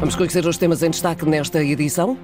Vamos 0.00 0.16
conhecer 0.16 0.46
os 0.46 0.56
temas 0.56 0.82
em 0.82 0.88
destaque 0.88 1.26
nesta 1.26 1.62
edição. 1.62 2.16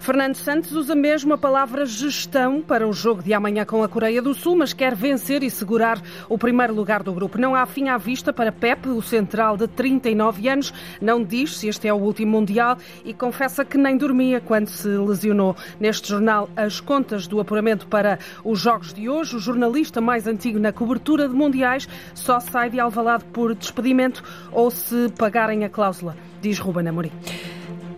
Fernando 0.00 0.36
Santos 0.36 0.72
usa 0.72 0.94
mesmo 0.94 1.34
a 1.34 1.38
palavra 1.38 1.84
gestão 1.84 2.62
para 2.62 2.86
o 2.86 2.92
jogo 2.92 3.22
de 3.22 3.34
amanhã 3.34 3.64
com 3.64 3.82
a 3.82 3.88
Coreia 3.88 4.22
do 4.22 4.32
Sul, 4.32 4.56
mas 4.56 4.72
quer 4.72 4.94
vencer 4.94 5.42
e 5.42 5.50
segurar 5.50 6.00
o 6.28 6.38
primeiro 6.38 6.74
lugar 6.74 7.02
do 7.02 7.12
grupo. 7.12 7.38
Não 7.38 7.54
há 7.54 7.66
fim 7.66 7.88
à 7.88 7.98
vista 7.98 8.32
para 8.32 8.52
Pepe, 8.52 8.88
o 8.88 9.02
central 9.02 9.56
de 9.56 9.66
39 9.66 10.48
anos. 10.48 10.72
Não 11.00 11.22
diz 11.22 11.56
se 11.56 11.68
este 11.68 11.88
é 11.88 11.92
o 11.92 11.96
último 11.96 12.32
Mundial 12.32 12.78
e 13.04 13.12
confessa 13.12 13.64
que 13.64 13.76
nem 13.76 13.96
dormia 13.96 14.40
quando 14.40 14.68
se 14.68 14.88
lesionou. 14.88 15.56
Neste 15.80 16.08
jornal, 16.08 16.48
as 16.56 16.80
contas 16.80 17.26
do 17.26 17.40
apuramento 17.40 17.86
para 17.86 18.18
os 18.44 18.60
jogos 18.60 18.92
de 18.92 19.08
hoje. 19.08 19.36
O 19.36 19.40
jornalista 19.40 20.00
mais 20.00 20.26
antigo 20.26 20.58
na 20.58 20.72
cobertura 20.72 21.28
de 21.28 21.34
Mundiais 21.34 21.88
só 22.14 22.40
sai 22.40 22.70
de 22.70 22.78
Alvalade 22.78 23.24
por 23.32 23.54
despedimento 23.54 24.22
ou 24.52 24.70
se 24.70 25.08
pagarem 25.18 25.64
a 25.64 25.68
cláusula, 25.68 26.16
diz 26.40 26.58
Ruben 26.58 26.88
Amorim. 26.88 27.12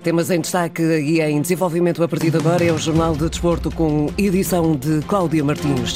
Temas 0.03 0.31
em 0.31 0.41
destaque 0.41 0.83
e 0.83 1.21
em 1.21 1.43
desenvolvimento 1.43 2.03
a 2.03 2.09
partir 2.09 2.31
de 2.31 2.39
agora 2.39 2.65
é 2.65 2.73
o 2.73 2.79
Jornal 2.79 3.13
de 3.13 3.29
Desporto 3.29 3.71
com 3.71 4.07
edição 4.17 4.75
de 4.75 5.03
Cláudia 5.03 5.45
Martins. 5.45 5.93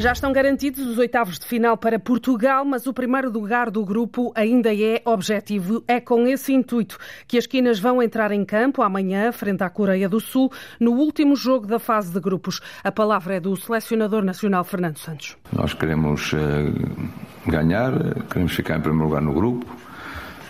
Já 0.00 0.12
estão 0.12 0.32
garantidos 0.32 0.84
os 0.84 0.98
oitavos 0.98 1.38
de 1.38 1.46
final 1.46 1.76
para 1.76 1.96
Portugal, 1.96 2.64
mas 2.64 2.88
o 2.88 2.92
primeiro 2.92 3.30
lugar 3.30 3.70
do 3.70 3.84
grupo 3.84 4.32
ainda 4.34 4.74
é 4.74 5.00
objetivo. 5.04 5.84
É 5.86 6.00
com 6.00 6.26
esse 6.26 6.52
intuito 6.52 6.98
que 7.28 7.38
as 7.38 7.46
quinas 7.46 7.78
vão 7.78 8.02
entrar 8.02 8.32
em 8.32 8.44
campo 8.44 8.82
amanhã, 8.82 9.30
frente 9.30 9.62
à 9.62 9.70
Coreia 9.70 10.08
do 10.08 10.18
Sul, 10.18 10.50
no 10.80 10.90
último 10.90 11.36
jogo 11.36 11.68
da 11.68 11.78
fase 11.78 12.12
de 12.12 12.18
grupos. 12.18 12.60
A 12.82 12.90
palavra 12.90 13.36
é 13.36 13.40
do 13.40 13.56
selecionador 13.56 14.24
nacional 14.24 14.64
Fernando 14.64 14.98
Santos. 14.98 15.36
Nós 15.52 15.72
queremos 15.72 16.32
uh, 16.32 16.36
ganhar, 17.46 17.92
queremos 18.28 18.52
ficar 18.52 18.78
em 18.78 18.80
primeiro 18.80 19.04
lugar 19.04 19.22
no 19.22 19.32
grupo 19.32 19.64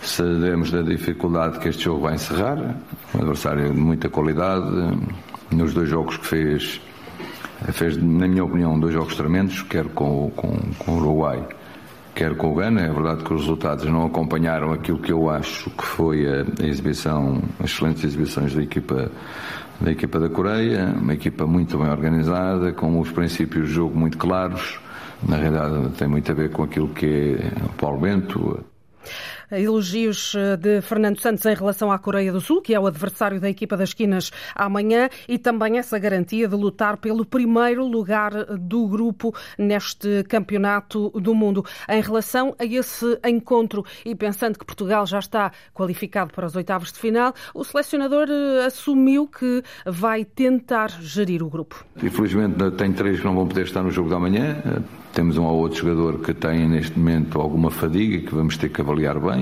Sabemos 0.04 0.70
da 0.70 0.82
dificuldade 0.82 1.58
que 1.58 1.68
este 1.68 1.84
jogo 1.84 2.02
vai 2.02 2.14
encerrar. 2.14 2.58
Um 3.14 3.18
adversário 3.20 3.72
de 3.72 3.80
muita 3.80 4.10
qualidade. 4.10 4.66
Nos 5.50 5.72
dois 5.72 5.88
jogos 5.88 6.18
que 6.18 6.26
fez, 6.26 6.80
fez, 7.72 7.96
na 7.96 8.28
minha 8.28 8.44
opinião, 8.44 8.78
dois 8.78 8.92
jogos 8.92 9.16
tremendos, 9.16 9.62
quer 9.62 9.86
com, 9.88 10.30
com, 10.36 10.58
com 10.78 10.92
o 10.92 10.96
Uruguai, 10.98 11.48
quer 12.14 12.36
com 12.36 12.52
o 12.52 12.54
Gana. 12.54 12.82
É 12.82 12.92
verdade 12.92 13.24
que 13.24 13.32
os 13.32 13.40
resultados 13.40 13.86
não 13.86 14.04
acompanharam 14.04 14.72
aquilo 14.74 14.98
que 14.98 15.10
eu 15.10 15.30
acho 15.30 15.70
que 15.70 15.84
foi 15.84 16.26
a, 16.26 16.44
exibição, 16.62 17.42
as 17.58 17.70
excelentes 17.70 18.04
exibições 18.04 18.54
da 18.54 18.62
equipa 18.62 19.10
da 19.80 19.90
equipa 19.90 20.20
da 20.20 20.28
Coreia, 20.28 20.94
uma 20.96 21.14
equipa 21.14 21.46
muito 21.46 21.76
bem 21.78 21.88
organizada, 21.88 22.72
com 22.72 23.00
os 23.00 23.10
princípios 23.10 23.68
de 23.68 23.74
jogo 23.74 23.98
muito 23.98 24.16
claros. 24.16 24.78
Na 25.26 25.36
realidade, 25.36 25.88
tem 25.96 26.06
muito 26.06 26.30
a 26.30 26.34
ver 26.34 26.50
com 26.50 26.62
aquilo 26.62 26.88
que 26.88 27.38
é 27.40 27.64
o 27.64 27.70
Paulo 27.70 28.00
Bento, 28.00 28.64
Elogios 29.50 30.34
eh, 30.34 30.56
de 30.56 30.80
Fernando 30.80 31.20
Santos 31.20 31.44
em 31.46 31.54
relação 31.54 31.90
à 31.90 31.98
Coreia 31.98 32.32
do 32.32 32.40
Sul, 32.40 32.62
que 32.62 32.74
é 32.74 32.80
o 32.80 32.86
adversário 32.86 33.40
da 33.40 33.48
equipa 33.48 33.76
das 33.76 33.90
esquinas 33.90 34.30
amanhã, 34.54 35.08
e 35.28 35.38
também 35.38 35.78
essa 35.78 35.98
garantia 35.98 36.48
de 36.48 36.56
lutar 36.56 36.96
pelo 36.96 37.24
primeiro 37.24 37.86
lugar 37.86 38.32
do 38.56 38.86
grupo 38.86 39.34
neste 39.58 40.24
campeonato 40.24 41.10
do 41.10 41.34
mundo. 41.34 41.64
Em 41.88 42.00
relação 42.00 42.54
a 42.58 42.64
esse 42.64 43.18
encontro 43.24 43.84
e 44.04 44.14
pensando 44.14 44.58
que 44.58 44.64
Portugal 44.64 45.06
já 45.06 45.18
está 45.18 45.52
qualificado 45.72 46.32
para 46.32 46.46
os 46.46 46.56
oitavos 46.56 46.92
de 46.92 46.98
final, 46.98 47.34
o 47.54 47.64
selecionador 47.64 48.28
eh, 48.28 48.66
assumiu 48.66 49.26
que 49.26 49.62
vai 49.86 50.24
tentar 50.24 50.88
gerir 51.00 51.42
o 51.42 51.48
grupo. 51.48 51.84
Infelizmente 52.02 52.70
tem 52.72 52.92
três 52.92 53.20
que 53.20 53.24
não 53.24 53.34
vão 53.34 53.46
poder 53.46 53.64
estar 53.64 53.82
no 53.82 53.90
jogo 53.90 54.08
da 54.08 54.18
manhã. 54.18 54.62
Temos 55.12 55.38
um 55.38 55.44
ou 55.44 55.60
outro 55.60 55.78
jogador 55.78 56.20
que 56.20 56.34
tem 56.34 56.68
neste 56.68 56.98
momento 56.98 57.40
alguma 57.40 57.70
fadiga 57.70 58.26
que 58.26 58.34
vamos 58.34 58.56
ter 58.56 58.68
que 58.68 58.80
avaliar 58.80 59.18
bem. 59.20 59.33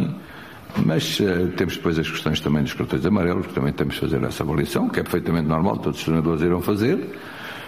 Mas 0.84 1.20
uh, 1.20 1.48
temos 1.56 1.76
depois 1.76 1.98
as 1.98 2.10
questões 2.10 2.40
também 2.40 2.62
dos 2.62 2.72
cartões 2.72 3.04
amarelos, 3.04 3.46
que 3.46 3.52
também 3.52 3.72
temos 3.72 3.94
que 3.94 4.00
fazer 4.00 4.22
essa 4.24 4.42
avaliação, 4.42 4.88
que 4.88 5.00
é 5.00 5.02
perfeitamente 5.02 5.48
normal, 5.48 5.76
todos 5.78 5.98
os 5.98 6.04
treinadores 6.04 6.42
irão 6.42 6.62
fazer. 6.62 6.98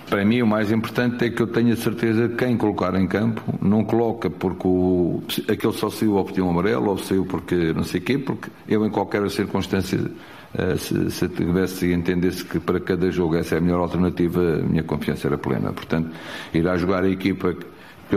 Para 0.08 0.24
mim, 0.24 0.42
o 0.42 0.46
mais 0.46 0.70
importante 0.70 1.24
é 1.24 1.30
que 1.30 1.40
eu 1.40 1.46
tenha 1.46 1.74
certeza 1.76 2.28
que 2.28 2.36
quem 2.36 2.56
colocar 2.56 2.94
em 2.94 3.06
campo 3.06 3.42
não 3.60 3.84
coloca 3.84 4.28
porque 4.28 4.66
o, 4.68 5.22
aquele 5.48 5.72
só 5.72 5.88
saiu 5.88 6.18
ao 6.18 6.26
um 6.26 6.50
amarelo 6.50 6.90
ou 6.90 6.98
saiu 6.98 7.24
porque 7.24 7.72
não 7.72 7.84
sei 7.84 8.00
quê, 8.00 8.18
porque 8.18 8.50
eu, 8.68 8.84
em 8.84 8.90
qualquer 8.90 9.28
circunstância, 9.30 9.98
uh, 9.98 10.78
se, 10.78 11.10
se 11.10 11.28
tivesse 11.28 11.86
e 11.86 11.94
entendesse 11.94 12.44
que 12.44 12.60
para 12.60 12.80
cada 12.80 13.10
jogo 13.10 13.36
essa 13.36 13.54
é 13.54 13.58
a 13.58 13.60
melhor 13.60 13.80
alternativa, 13.80 14.40
a 14.40 14.62
minha 14.62 14.82
confiança 14.82 15.26
era 15.26 15.38
plena. 15.38 15.72
Portanto, 15.72 16.10
irá 16.52 16.76
jogar 16.76 17.04
a 17.04 17.08
equipa 17.08 17.54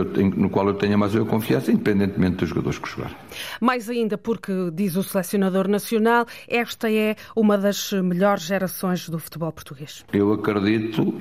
tenho, 0.06 0.30
no 0.36 0.50
qual 0.50 0.66
eu 0.68 0.74
tenho 0.74 0.98
mais 0.98 1.14
a 1.14 1.24
confiança, 1.24 1.70
independentemente 1.70 2.36
dos 2.36 2.48
jogadores 2.48 2.78
que 2.78 2.88
jogar. 2.88 3.12
Mais 3.60 3.88
ainda 3.88 4.16
porque, 4.18 4.52
diz 4.72 4.96
o 4.96 5.02
selecionador 5.02 5.68
nacional, 5.68 6.26
esta 6.46 6.90
é 6.90 7.16
uma 7.34 7.56
das 7.56 7.92
melhores 7.92 8.42
gerações 8.44 9.08
do 9.08 9.18
futebol 9.18 9.52
português. 9.52 10.04
Eu 10.12 10.32
acredito, 10.32 11.14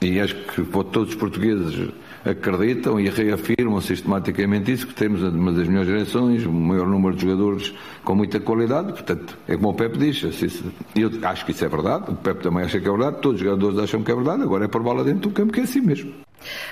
e 0.00 0.20
acho 0.20 0.34
que 0.34 0.62
todos 0.64 1.10
os 1.10 1.14
portugueses 1.14 1.90
acreditam 2.24 3.00
e 3.00 3.08
reafirmam 3.08 3.80
sistematicamente 3.80 4.72
isso, 4.72 4.86
que 4.86 4.94
temos 4.94 5.22
uma 5.22 5.52
das 5.52 5.66
melhores 5.66 5.88
gerações, 5.88 6.46
o 6.46 6.52
maior 6.52 6.86
número 6.86 7.16
de 7.16 7.22
jogadores 7.22 7.74
com 8.04 8.14
muita 8.14 8.38
qualidade, 8.38 8.92
portanto, 8.92 9.36
é 9.48 9.56
como 9.56 9.70
o 9.70 9.74
Pepe 9.74 9.98
diz, 9.98 10.22
eu 10.22 11.10
acho 11.28 11.44
que 11.44 11.50
isso 11.50 11.64
é 11.64 11.68
verdade, 11.68 12.10
o 12.10 12.14
Pepe 12.14 12.42
também 12.42 12.64
acha 12.64 12.78
que 12.80 12.86
é 12.86 12.90
verdade, 12.90 13.20
todos 13.20 13.40
os 13.40 13.44
jogadores 13.44 13.78
acham 13.78 14.02
que 14.02 14.12
é 14.12 14.14
verdade, 14.14 14.42
agora 14.42 14.64
é 14.66 14.68
por 14.68 14.82
bola 14.82 15.02
dentro 15.02 15.28
do 15.28 15.30
campo 15.30 15.52
que 15.52 15.60
é 15.60 15.64
assim 15.64 15.80
mesmo. 15.80 16.12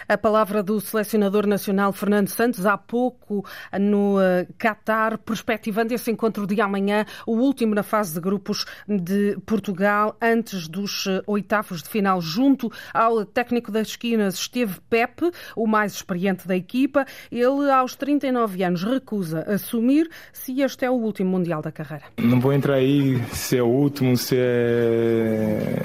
A 0.09 0.17
palavra 0.19 0.63
do 0.63 0.81
selecionador 0.81 1.47
nacional 1.47 1.93
Fernando 1.93 2.29
Santos, 2.29 2.67
há 2.67 2.77
pouco 2.77 3.45
no 3.79 4.21
eh, 4.21 4.47
Qatar, 4.59 5.19
perspectivando 5.19 5.95
esse 5.95 6.11
encontro 6.11 6.47
de 6.47 6.61
amanhã, 6.61 7.05
o 7.27 7.33
último 7.33 7.75
na 7.75 7.83
fase 7.83 8.15
de 8.15 8.21
grupos 8.21 8.65
de 8.89 9.39
Portugal, 9.47 10.17
antes 10.21 10.69
dos 10.69 11.07
eh, 11.07 11.23
oitavos 11.27 11.83
de 11.83 11.89
final. 11.89 12.21
Junto 12.21 12.71
ao 12.93 13.25
técnico 13.25 13.71
das 13.71 13.89
esquinas 13.89 14.35
esteve 14.35 14.81
Pepe, 14.89 15.31
o 15.57 15.67
mais 15.67 15.95
experiente 15.95 16.47
da 16.47 16.57
equipa. 16.57 17.07
Ele, 17.31 17.71
aos 17.71 17.95
39 17.95 18.63
anos, 18.63 18.85
recusa 18.85 19.45
assumir 19.49 20.09
se 20.33 20.61
este 20.61 20.85
é 20.85 20.91
o 20.91 20.95
último 20.95 21.31
Mundial 21.31 21.63
da 21.63 21.71
carreira. 21.71 22.05
Não 22.19 22.41
vou 22.41 22.53
entrar 22.53 22.75
aí 22.75 23.23
se 23.33 23.57
é 23.57 23.63
o 23.63 23.67
último, 23.67 24.17
se 24.17 24.37
é. 24.37 25.83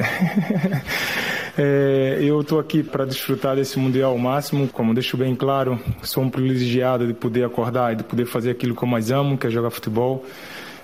É, 1.58 2.18
eu 2.20 2.42
estou 2.42 2.60
aqui 2.60 2.84
para 2.84 3.06
desfrutar 3.06 3.56
desse 3.56 3.80
Mundial 3.80 4.12
ao 4.12 4.18
máximo. 4.18 4.68
Como 4.68 4.94
deixo 4.94 5.16
bem 5.16 5.34
claro, 5.34 5.80
sou 6.04 6.22
um 6.22 6.30
privilegiado 6.30 7.08
de 7.08 7.14
poder 7.14 7.46
acordar 7.46 7.94
e 7.94 7.96
de 7.96 8.04
poder 8.04 8.26
fazer 8.26 8.52
aquilo 8.52 8.76
que 8.76 8.84
eu 8.84 8.88
mais 8.88 9.10
amo, 9.10 9.38
que 9.38 9.48
é 9.48 9.50
jogar 9.50 9.70
futebol. 9.70 10.26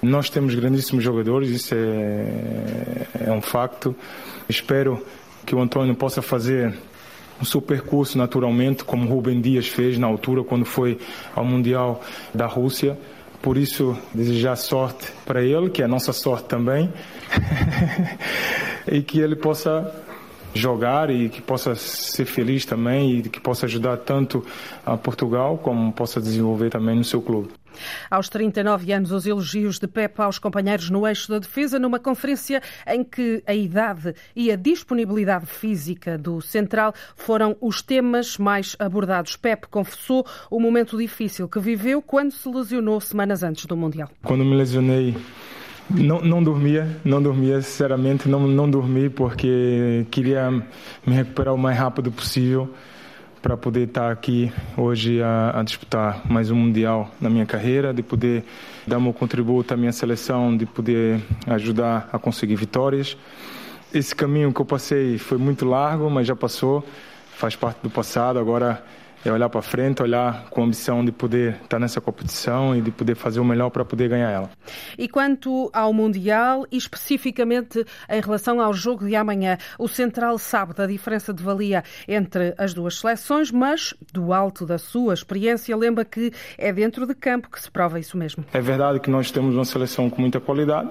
Nós 0.01 0.29
temos 0.29 0.55
grandíssimos 0.55 1.03
jogadores, 1.03 1.49
isso 1.49 1.75
é, 1.75 3.27
é 3.27 3.31
um 3.31 3.41
facto. 3.41 3.93
Espero 4.47 5.05
que 5.45 5.53
o 5.53 5.59
Antônio 5.59 5.93
possa 5.93 6.21
fazer 6.21 6.73
o 7.41 7.45
seu 7.45 7.61
percurso 7.61 8.17
naturalmente, 8.17 8.85
como 8.85 9.09
Rubem 9.09 9.41
Dias 9.41 9.67
fez 9.67 9.97
na 9.97 10.07
altura, 10.07 10.41
quando 10.41 10.63
foi 10.63 10.97
ao 11.35 11.43
Mundial 11.43 12.01
da 12.33 12.45
Rússia. 12.45 12.97
Por 13.41 13.57
isso, 13.57 13.97
desejar 14.13 14.55
sorte 14.55 15.11
para 15.25 15.43
ele, 15.43 15.69
que 15.69 15.81
é 15.81 15.85
a 15.85 15.87
nossa 15.87 16.13
sorte 16.13 16.45
também, 16.47 16.93
e 18.89 19.01
que 19.01 19.19
ele 19.19 19.35
possa 19.35 19.91
jogar 20.53 21.09
e 21.09 21.29
que 21.29 21.41
possa 21.41 21.75
ser 21.75 22.25
feliz 22.25 22.65
também 22.65 23.19
e 23.19 23.21
que 23.23 23.39
possa 23.39 23.65
ajudar 23.65 23.97
tanto 23.97 24.45
a 24.85 24.97
Portugal 24.97 25.57
como 25.57 25.91
possa 25.91 26.19
desenvolver 26.19 26.69
também 26.69 26.95
no 26.95 27.03
seu 27.03 27.21
clube. 27.21 27.49
Aos 28.09 28.29
39 28.29 28.91
anos, 28.91 29.11
os 29.11 29.25
elogios 29.25 29.79
de 29.79 29.87
Pepe 29.87 30.21
aos 30.21 30.37
companheiros 30.37 30.89
no 30.89 31.07
eixo 31.07 31.31
da 31.31 31.39
defesa, 31.39 31.79
numa 31.79 31.99
conferência 31.99 32.61
em 32.85 33.03
que 33.03 33.43
a 33.47 33.53
idade 33.53 34.13
e 34.35 34.51
a 34.51 34.55
disponibilidade 34.55 35.45
física 35.45 36.17
do 36.17 36.41
central 36.41 36.93
foram 37.15 37.55
os 37.61 37.81
temas 37.81 38.37
mais 38.37 38.75
abordados. 38.79 39.35
Pepe 39.35 39.67
confessou 39.67 40.25
o 40.49 40.59
momento 40.59 40.97
difícil 40.97 41.47
que 41.47 41.59
viveu 41.59 42.01
quando 42.01 42.31
se 42.31 42.49
lesionou 42.49 42.99
semanas 42.99 43.43
antes 43.43 43.65
do 43.65 43.77
Mundial. 43.77 44.09
Quando 44.23 44.45
me 44.45 44.55
lesionei 44.55 45.15
não, 45.95 46.21
não 46.21 46.43
dormia, 46.43 46.99
não 47.03 47.21
dormia, 47.21 47.61
sinceramente, 47.61 48.27
não, 48.27 48.47
não 48.47 48.69
dormi 48.69 49.09
porque 49.09 50.05
queria 50.09 50.49
me 50.49 51.13
recuperar 51.13 51.53
o 51.53 51.57
mais 51.57 51.77
rápido 51.77 52.11
possível 52.11 52.69
para 53.41 53.57
poder 53.57 53.87
estar 53.87 54.11
aqui 54.11 54.51
hoje 54.77 55.21
a, 55.21 55.59
a, 55.59 55.63
disputar 55.63 56.21
mais 56.29 56.51
um 56.51 56.55
Mundial 56.55 57.09
na 57.19 57.29
minha 57.29 57.45
carreira, 57.45 57.93
de 57.93 58.03
poder 58.03 58.43
dar 58.85 58.99
meu 58.99 59.13
contributo 59.13 59.73
à 59.73 59.77
minha 59.77 59.91
seleção, 59.91 60.55
de 60.55 60.65
poder 60.65 61.19
ajudar 61.47 62.07
a 62.13 62.19
conseguir 62.19 62.55
vitórias. 62.55 63.17
Esse 63.93 64.15
caminho 64.15 64.53
que 64.53 64.61
eu 64.61 64.65
passei 64.65 65.17
foi 65.17 65.37
muito 65.37 65.65
largo, 65.65 66.09
mas 66.09 66.27
já 66.27 66.35
passou, 66.35 66.85
faz 67.35 67.55
parte 67.55 67.79
do 67.81 67.89
passado. 67.89 68.37
Agora 68.37 68.83
é 69.23 69.31
olhar 69.31 69.49
para 69.49 69.61
frente, 69.61 70.01
olhar 70.01 70.45
com 70.49 70.61
a 70.61 70.65
ambição 70.65 71.03
de 71.03 71.11
poder 71.11 71.59
estar 71.63 71.79
nessa 71.79 72.01
competição 72.01 72.75
e 72.75 72.81
de 72.81 72.91
poder 72.91 73.15
fazer 73.15 73.39
o 73.39 73.45
melhor 73.45 73.69
para 73.69 73.85
poder 73.85 74.09
ganhar 74.09 74.29
ela. 74.29 74.49
E 74.97 75.07
quanto 75.07 75.69
ao 75.73 75.93
Mundial, 75.93 76.65
e 76.71 76.77
especificamente 76.77 77.85
em 78.09 78.21
relação 78.21 78.59
ao 78.59 78.73
jogo 78.73 79.05
de 79.05 79.15
amanhã, 79.15 79.57
o 79.77 79.87
Central 79.87 80.37
sabe 80.37 80.73
da 80.73 80.87
diferença 80.87 81.33
de 81.33 81.43
valia 81.43 81.83
entre 82.07 82.53
as 82.57 82.73
duas 82.73 82.99
seleções, 82.99 83.51
mas 83.51 83.93
do 84.11 84.33
alto 84.33 84.65
da 84.65 84.77
sua 84.77 85.13
experiência 85.13 85.75
lembra 85.75 86.03
que 86.03 86.31
é 86.57 86.71
dentro 86.73 87.05
de 87.05 87.13
campo 87.13 87.49
que 87.49 87.61
se 87.61 87.69
prova 87.69 87.99
isso 87.99 88.17
mesmo. 88.17 88.43
É 88.53 88.61
verdade 88.61 88.99
que 88.99 89.09
nós 89.09 89.31
temos 89.31 89.55
uma 89.55 89.65
seleção 89.65 90.09
com 90.09 90.21
muita 90.21 90.39
qualidade, 90.39 90.89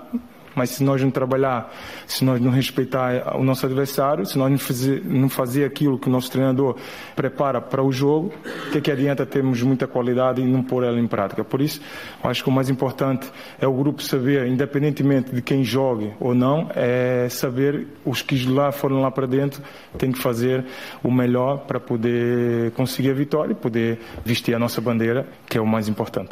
mas 0.55 0.71
se 0.71 0.85
nós 0.85 1.03
não 1.03 1.11
trabalhar, 1.11 1.73
se 2.07 2.25
nós 2.25 2.41
não 2.41 2.51
respeitar 2.51 3.37
o 3.37 3.45
nosso 3.45 3.67
adversário, 3.67 4.27
se 4.27 4.39
nós 4.39 4.51
não 4.51 4.59
fazer, 4.59 5.03
não 5.05 5.29
fazer 5.29 5.65
aquilo 5.65 5.99
que 5.99 6.09
o 6.09 6.11
nosso 6.11 6.31
treinador 6.31 6.77
prepara 7.15 7.61
para 7.61 7.83
o 7.83 7.93
jogo, 7.93 8.33
o 8.69 8.71
que, 8.71 8.79
é 8.79 8.81
que 8.81 8.91
adianta 8.91 9.25
termos 9.25 9.63
muita 9.63 9.87
qualidade 9.87 10.41
e 10.41 10.45
não 10.45 10.63
pôr 10.63 10.85
ela 10.85 10.99
em 10.99 11.07
prática? 11.07 11.45
Por 11.45 11.61
isso, 11.61 11.81
acho 12.23 12.43
que 12.43 12.49
o 12.49 12.53
mais 12.53 12.69
importante 12.69 13.31
é 13.61 13.67
o 13.67 13.73
grupo 13.73 14.03
saber, 14.03 14.47
independentemente 14.47 15.35
de 15.35 15.43
quem 15.43 15.65
jogue 15.65 16.13
ou 16.19 16.35
não, 16.35 16.71
é 16.75 17.29
saber 17.31 17.87
os 18.05 18.23
que 18.23 18.47
lá 18.47 18.73
foram 18.73 19.01
lá 19.01 19.11
para 19.11 19.27
dentro 19.27 19.63
têm 19.99 20.13
que 20.13 20.19
fazer 20.19 20.65
o 21.03 21.11
melhor 21.11 21.59
para 21.59 21.81
poder 21.81 22.71
conseguir 22.73 23.11
a 23.11 23.15
vitória 23.15 23.53
e 23.53 23.55
poder 23.55 24.01
vestir 24.25 24.55
a 24.55 24.59
nossa 24.59 24.81
bandeira, 24.81 25.27
que 25.49 25.59
é 25.59 25.61
o 25.61 25.67
mais 25.67 25.89
importante. 25.89 26.31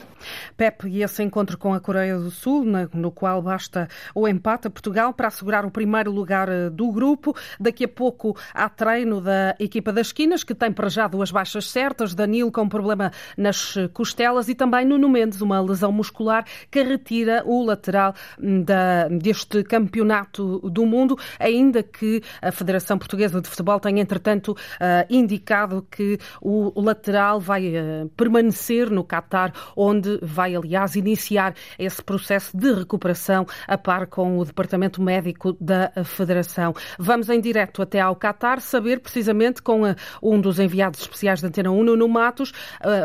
Pep, 0.57 0.89
e 0.89 1.03
esse 1.03 1.23
encontro 1.23 1.57
com 1.59 1.75
a 1.75 1.81
Coreia 1.81 2.19
do 2.19 2.31
Sul, 2.31 2.65
no 2.93 3.11
qual 3.11 3.43
basta 3.43 3.89
o 4.15 4.27
empate 4.27 4.69
a 4.69 4.71
Portugal 4.71 5.13
para 5.13 5.29
assegurar 5.29 5.65
o 5.65 5.71
primeiro 5.71 6.11
lugar 6.11 6.49
eh, 6.49 6.71
do 6.71 6.91
grupo. 6.91 7.35
Daqui 7.59 7.85
a 7.85 7.89
pouco 7.89 8.37
há 8.53 8.69
treino 8.69 9.21
da 9.21 9.55
equipa 9.59 9.93
das 9.93 10.09
esquinas, 10.09 10.45
que 10.45 10.55
tem 10.55 10.73
para 10.73 10.89
já 10.89 11.07
duas 11.07 11.31
baixas 11.31 11.71
certas. 11.71 12.15
Danilo 12.15 12.51
com 12.51 12.69
problema 12.69 13.13
nas 13.37 13.75
costelas 13.93 14.49
e 14.49 14.55
também 14.55 14.85
Nuno 14.85 15.09
Mendes, 15.09 15.41
uma 15.41 15.61
lesão 15.61 15.93
muscular 15.93 16.45
que 16.71 16.83
retira 16.83 17.43
o 17.45 17.65
lateral 17.65 18.15
hum, 18.41 18.63
da, 18.63 19.09
deste 19.09 19.63
campeonato 19.65 20.59
do 20.71 20.87
mundo, 20.87 21.17
ainda 21.39 21.83
que 21.83 22.23
a 22.41 22.51
Federação 22.53 22.99
Portuguesa 22.99 23.41
de 23.41 23.49
Futebol 23.49 23.81
tenha, 23.81 24.03
entretanto, 24.03 24.53
uh, 24.53 25.07
indicado 25.09 25.87
que 25.91 26.19
o 26.41 26.81
lateral 26.81 27.41
vai 27.41 27.73
permanecer 28.17 28.91
no 28.91 29.05
Qatar, 29.05 29.53
onde 29.77 30.19
vai, 30.29 30.55
aliás, 30.55 30.95
iniciar 30.95 31.55
esse 31.79 32.03
processo 32.03 32.57
de 32.57 32.73
recuperação 32.73 33.47
a 33.67 33.77
par 33.79 34.07
com 34.07 34.39
o 34.39 34.45
Departamento 34.45 35.03
Médico 35.03 35.57
da 35.61 35.91
Federação. 36.05 36.75
Vamos 36.99 37.29
em 37.29 37.41
direto 37.41 37.83
até 37.83 38.01
ao 38.01 38.15
Qatar 38.15 38.61
saber 38.61 39.01
precisamente 39.01 39.63
com 39.63 39.87
eh, 39.87 39.97
um 40.23 40.41
dos 40.41 40.59
enviados 40.59 41.01
especiais 41.01 41.41
da 41.41 41.49
Antena 41.49 41.71
1, 41.71 41.83
Nuno 41.83 42.09
Matos, 42.09 42.53
eh, 42.81 43.05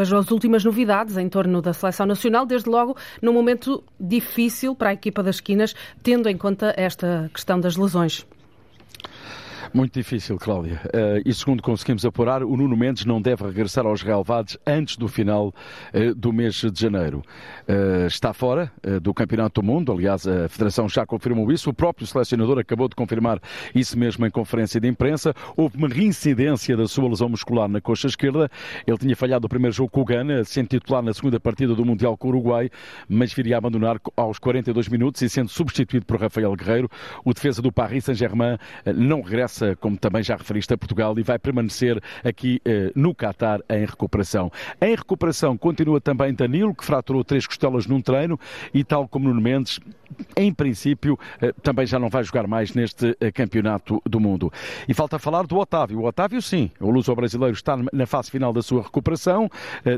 as 0.00 0.30
últimas 0.30 0.64
novidades 0.64 1.16
em 1.16 1.28
torno 1.28 1.60
da 1.60 1.72
seleção 1.72 2.06
nacional, 2.06 2.46
desde 2.46 2.68
logo 2.68 2.96
num 3.20 3.32
momento 3.32 3.82
difícil 3.98 4.74
para 4.74 4.90
a 4.90 4.92
equipa 4.92 5.22
das 5.22 5.36
esquinas, 5.36 5.74
tendo 6.02 6.28
em 6.28 6.36
conta 6.36 6.72
esta 6.76 7.30
questão 7.32 7.58
das 7.60 7.76
lesões. 7.76 8.26
Muito 9.76 9.92
difícil, 9.92 10.38
Cláudia. 10.38 10.80
Uh, 10.86 11.20
e 11.22 11.34
segundo 11.34 11.62
conseguimos 11.62 12.02
apurar, 12.06 12.42
o 12.42 12.56
Nuno 12.56 12.74
Mendes 12.74 13.04
não 13.04 13.20
deve 13.20 13.44
regressar 13.44 13.84
aos 13.84 14.00
relevados 14.00 14.56
antes 14.66 14.96
do 14.96 15.06
final 15.06 15.48
uh, 15.92 16.14
do 16.14 16.32
mês 16.32 16.54
de 16.54 16.80
janeiro. 16.80 17.22
Uh, 17.68 18.06
está 18.06 18.32
fora 18.32 18.72
do 19.02 19.12
Campeonato 19.12 19.60
do 19.60 19.66
Mundo, 19.66 19.92
aliás, 19.92 20.26
a 20.26 20.48
Federação 20.48 20.88
já 20.88 21.04
confirmou 21.04 21.52
isso. 21.52 21.68
O 21.68 21.74
próprio 21.74 22.06
selecionador 22.06 22.58
acabou 22.58 22.88
de 22.88 22.94
confirmar 22.94 23.38
isso 23.74 23.98
mesmo 23.98 24.24
em 24.24 24.30
conferência 24.30 24.80
de 24.80 24.88
imprensa. 24.88 25.34
Houve 25.54 25.76
uma 25.76 25.88
reincidência 25.88 26.74
da 26.74 26.88
sua 26.88 27.10
lesão 27.10 27.28
muscular 27.28 27.68
na 27.68 27.78
coxa 27.78 28.06
esquerda. 28.06 28.50
Ele 28.86 28.96
tinha 28.96 29.14
falhado 29.14 29.44
o 29.44 29.48
primeiro 29.48 29.76
jogo 29.76 29.90
com 29.90 30.00
o 30.00 30.04
Gana, 30.06 30.42
sendo 30.44 30.68
titular 30.68 31.02
na 31.02 31.12
segunda 31.12 31.38
partida 31.38 31.74
do 31.74 31.84
Mundial 31.84 32.16
com 32.16 32.28
o 32.28 32.30
Uruguai, 32.30 32.70
mas 33.06 33.34
viria 33.34 33.56
a 33.56 33.58
abandonar 33.58 34.00
aos 34.16 34.38
42 34.38 34.88
minutos 34.88 35.20
e 35.20 35.28
sendo 35.28 35.50
substituído 35.50 36.06
por 36.06 36.18
Rafael 36.18 36.56
Guerreiro. 36.56 36.90
O 37.22 37.34
defesa 37.34 37.60
do 37.60 37.70
Paris 37.70 38.04
Saint-Germain 38.06 38.56
não 38.94 39.20
regressa 39.20 39.65
como 39.74 39.96
também 39.96 40.22
já 40.22 40.36
referiste, 40.36 40.72
a 40.72 40.78
Portugal 40.78 41.18
e 41.18 41.22
vai 41.22 41.38
permanecer 41.38 42.02
aqui 42.24 42.60
eh, 42.64 42.92
no 42.94 43.14
Qatar 43.14 43.60
em 43.68 43.84
recuperação. 43.84 44.50
Em 44.80 44.94
recuperação 44.94 45.56
continua 45.56 46.00
também 46.00 46.34
Danilo, 46.34 46.74
que 46.74 46.84
fraturou 46.84 47.24
três 47.24 47.46
costelas 47.46 47.86
num 47.86 48.00
treino 48.00 48.38
e, 48.72 48.84
tal 48.84 49.08
como 49.08 49.28
Nuno 49.28 49.40
Mendes, 49.40 49.80
em 50.36 50.52
princípio, 50.52 51.18
eh, 51.40 51.52
também 51.62 51.86
já 51.86 51.98
não 51.98 52.08
vai 52.08 52.22
jogar 52.22 52.46
mais 52.46 52.74
neste 52.74 53.16
eh, 53.20 53.32
campeonato 53.32 54.00
do 54.04 54.20
mundo. 54.20 54.52
E 54.88 54.94
falta 54.94 55.18
falar 55.18 55.46
do 55.46 55.56
Otávio. 55.56 56.00
O 56.00 56.06
Otávio, 56.06 56.40
sim, 56.40 56.70
o 56.80 56.90
luso-brasileiro 56.90 57.54
está 57.54 57.76
na 57.92 58.06
fase 58.06 58.30
final 58.30 58.52
da 58.52 58.62
sua 58.62 58.82
recuperação, 58.82 59.50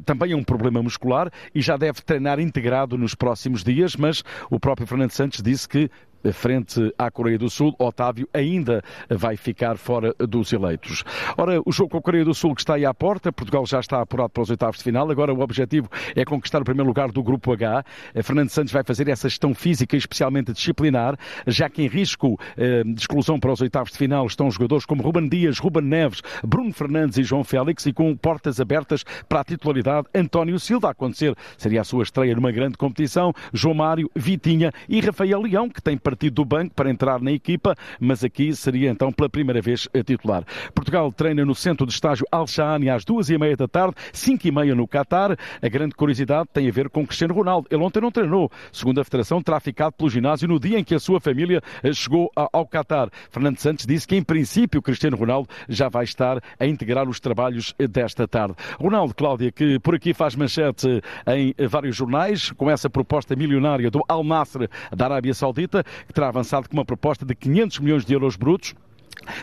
também 0.04 0.32
é 0.32 0.36
um 0.36 0.44
problema 0.44 0.82
muscular 0.82 1.30
e 1.54 1.60
já 1.60 1.76
deve 1.76 2.02
treinar 2.02 2.40
integrado 2.40 2.96
nos 2.96 3.14
próximos 3.14 3.62
dias, 3.62 3.96
mas 3.96 4.22
o 4.50 4.58
próprio 4.58 4.86
Fernando 4.86 5.10
Santos 5.10 5.42
disse 5.42 5.68
que 5.68 5.90
frente 6.32 6.92
à 6.98 7.10
Coreia 7.10 7.38
do 7.38 7.50
Sul, 7.50 7.74
Otávio 7.78 8.28
ainda 8.32 8.82
vai 9.08 9.36
ficar 9.36 9.76
fora 9.76 10.14
dos 10.18 10.52
eleitos. 10.52 11.04
Ora, 11.36 11.60
o 11.64 11.72
jogo 11.72 11.90
com 11.90 11.98
a 11.98 12.02
Coreia 12.02 12.24
do 12.24 12.34
Sul 12.34 12.54
que 12.54 12.60
está 12.60 12.74
aí 12.74 12.84
à 12.84 12.94
porta, 12.94 13.32
Portugal 13.32 13.64
já 13.66 13.80
está 13.80 14.00
apurado 14.00 14.30
para 14.30 14.42
os 14.42 14.50
oitavos 14.50 14.78
de 14.78 14.84
final, 14.84 15.10
agora 15.10 15.32
o 15.32 15.40
objetivo 15.40 15.88
é 16.14 16.24
conquistar 16.24 16.60
o 16.60 16.64
primeiro 16.64 16.88
lugar 16.88 17.10
do 17.10 17.22
Grupo 17.22 17.52
H. 17.52 17.84
Eh, 18.14 18.22
Fernando 18.22 18.50
Santos 18.50 18.72
vai 18.72 18.82
fazer 18.82 19.08
essa 19.08 19.28
gestão 19.28 19.54
física 19.54 19.96
especialmente 19.96 20.52
disciplinar, 20.52 21.16
já 21.46 21.68
que 21.68 21.82
em 21.82 21.88
risco 21.88 22.38
eh, 22.56 22.82
de 22.84 23.00
exclusão 23.00 23.38
para 23.38 23.52
os 23.52 23.60
oitavos 23.60 23.92
de 23.92 23.98
final 23.98 24.26
estão 24.26 24.50
jogadores 24.50 24.84
como 24.84 25.02
Ruben 25.02 25.28
Dias, 25.28 25.58
Ruben 25.58 25.84
Neves, 25.84 26.22
Bruno 26.44 26.72
Fernandes 26.72 27.18
e 27.18 27.22
João 27.22 27.44
Félix 27.44 27.86
e 27.86 27.92
com 27.92 28.16
portas 28.16 28.60
abertas 28.60 29.04
para 29.28 29.40
a 29.40 29.44
titularidade 29.44 30.08
António 30.14 30.58
Silva 30.58 30.88
a 30.88 30.90
acontecer. 30.92 31.34
Seria 31.56 31.80
a 31.80 31.84
sua 31.84 32.02
estreia 32.02 32.34
numa 32.34 32.52
grande 32.52 32.76
competição, 32.76 33.32
João 33.52 33.74
Mário, 33.74 34.10
Vitinha 34.14 34.72
e 34.88 35.00
Rafael 35.00 35.40
Leão, 35.40 35.68
que 35.68 35.82
tem 35.82 35.96
partido 36.08 36.36
do 36.36 36.44
banco 36.44 36.74
para 36.74 36.88
entrar 36.88 37.20
na 37.20 37.30
equipa, 37.30 37.76
mas 38.00 38.24
aqui 38.24 38.54
seria 38.56 38.88
então 38.88 39.12
pela 39.12 39.28
primeira 39.28 39.60
vez 39.60 39.86
titular. 40.06 40.42
Portugal 40.74 41.12
treina 41.12 41.44
no 41.44 41.54
centro 41.54 41.86
de 41.86 41.92
estágio 41.92 42.24
Al-Shahani 42.32 42.88
às 42.88 43.04
duas 43.04 43.28
e 43.28 43.36
meia 43.36 43.54
da 43.54 43.68
tarde, 43.68 43.94
cinco 44.10 44.46
e 44.46 44.50
meia 44.50 44.74
no 44.74 44.88
Qatar. 44.88 45.36
A 45.60 45.68
grande 45.68 45.94
curiosidade 45.94 46.48
tem 46.50 46.66
a 46.66 46.72
ver 46.72 46.88
com 46.88 47.06
Cristiano 47.06 47.34
Ronaldo. 47.34 47.68
Ele 47.70 47.82
ontem 47.82 48.00
não 48.00 48.10
treinou, 48.10 48.50
segundo 48.72 49.02
a 49.02 49.04
Federação, 49.04 49.42
terá 49.42 49.60
ficado 49.60 49.92
pelo 49.92 50.08
ginásio 50.08 50.48
no 50.48 50.58
dia 50.58 50.78
em 50.78 50.84
que 50.84 50.94
a 50.94 50.98
sua 50.98 51.20
família 51.20 51.60
chegou 51.92 52.32
ao 52.34 52.66
Qatar. 52.66 53.10
Fernando 53.30 53.58
Santos 53.58 53.84
disse 53.84 54.08
que, 54.08 54.16
em 54.16 54.22
princípio, 54.22 54.80
Cristiano 54.80 55.14
Ronaldo 55.14 55.50
já 55.68 55.90
vai 55.90 56.04
estar 56.04 56.40
a 56.58 56.66
integrar 56.66 57.06
os 57.06 57.20
trabalhos 57.20 57.74
desta 57.90 58.26
tarde. 58.26 58.54
Ronaldo, 58.80 59.14
Cláudia, 59.14 59.52
que 59.52 59.78
por 59.80 59.94
aqui 59.94 60.14
faz 60.14 60.34
manchete 60.34 61.02
em 61.26 61.54
vários 61.68 61.94
jornais, 61.94 62.50
com 62.52 62.70
essa 62.70 62.88
proposta 62.88 63.36
milionária 63.36 63.90
do 63.90 64.02
Al 64.08 64.24
Nasser 64.24 64.70
da 64.96 65.04
Arábia 65.04 65.34
Saudita, 65.34 65.84
que 66.06 66.12
terá 66.12 66.28
avançado 66.28 66.68
com 66.68 66.76
uma 66.76 66.84
proposta 66.84 67.24
de 67.24 67.34
500 67.34 67.78
milhões 67.80 68.04
de 68.04 68.12
euros 68.12 68.36
brutos 68.36 68.74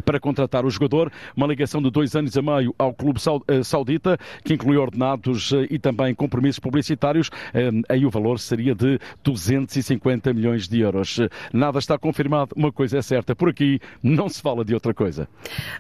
para 0.04 0.20
contratar 0.20 0.66
o 0.66 0.70
jogador, 0.70 1.12
uma 1.36 1.48
ligação 1.48 1.82
de 1.82 1.90
dois 1.90 2.16
anos 2.16 2.38
a 2.38 2.42
meio 2.42 2.74
ao 2.78 2.94
clube 2.94 3.20
eh, 3.48 3.64
saudita, 3.64 4.18
que 4.44 4.54
inclui 4.54 4.78
ordenados 4.78 5.52
eh, 5.52 5.68
e 5.70 5.80
também 5.80 6.14
compromissos 6.14 6.60
publicitários. 6.60 7.30
Eh, 7.54 7.72
aí 7.90 8.06
o 8.06 8.10
valor 8.10 8.40
seria 8.40 8.74
de 8.74 9.00
250 9.24 10.34
milhões 10.34 10.68
de 10.68 10.80
euros. 10.80 11.20
Nada 11.54 11.80
está 11.80 11.98
confirmado, 11.98 12.54
uma 12.56 12.72
coisa 12.72 12.98
é 12.98 13.02
certa, 13.02 13.36
por 13.36 13.50
aqui 13.50 13.80
não 14.02 14.30
se 14.30 14.42
fala 14.42 14.64
de 14.64 14.74
outra 14.74 14.94
coisa. 14.94 15.28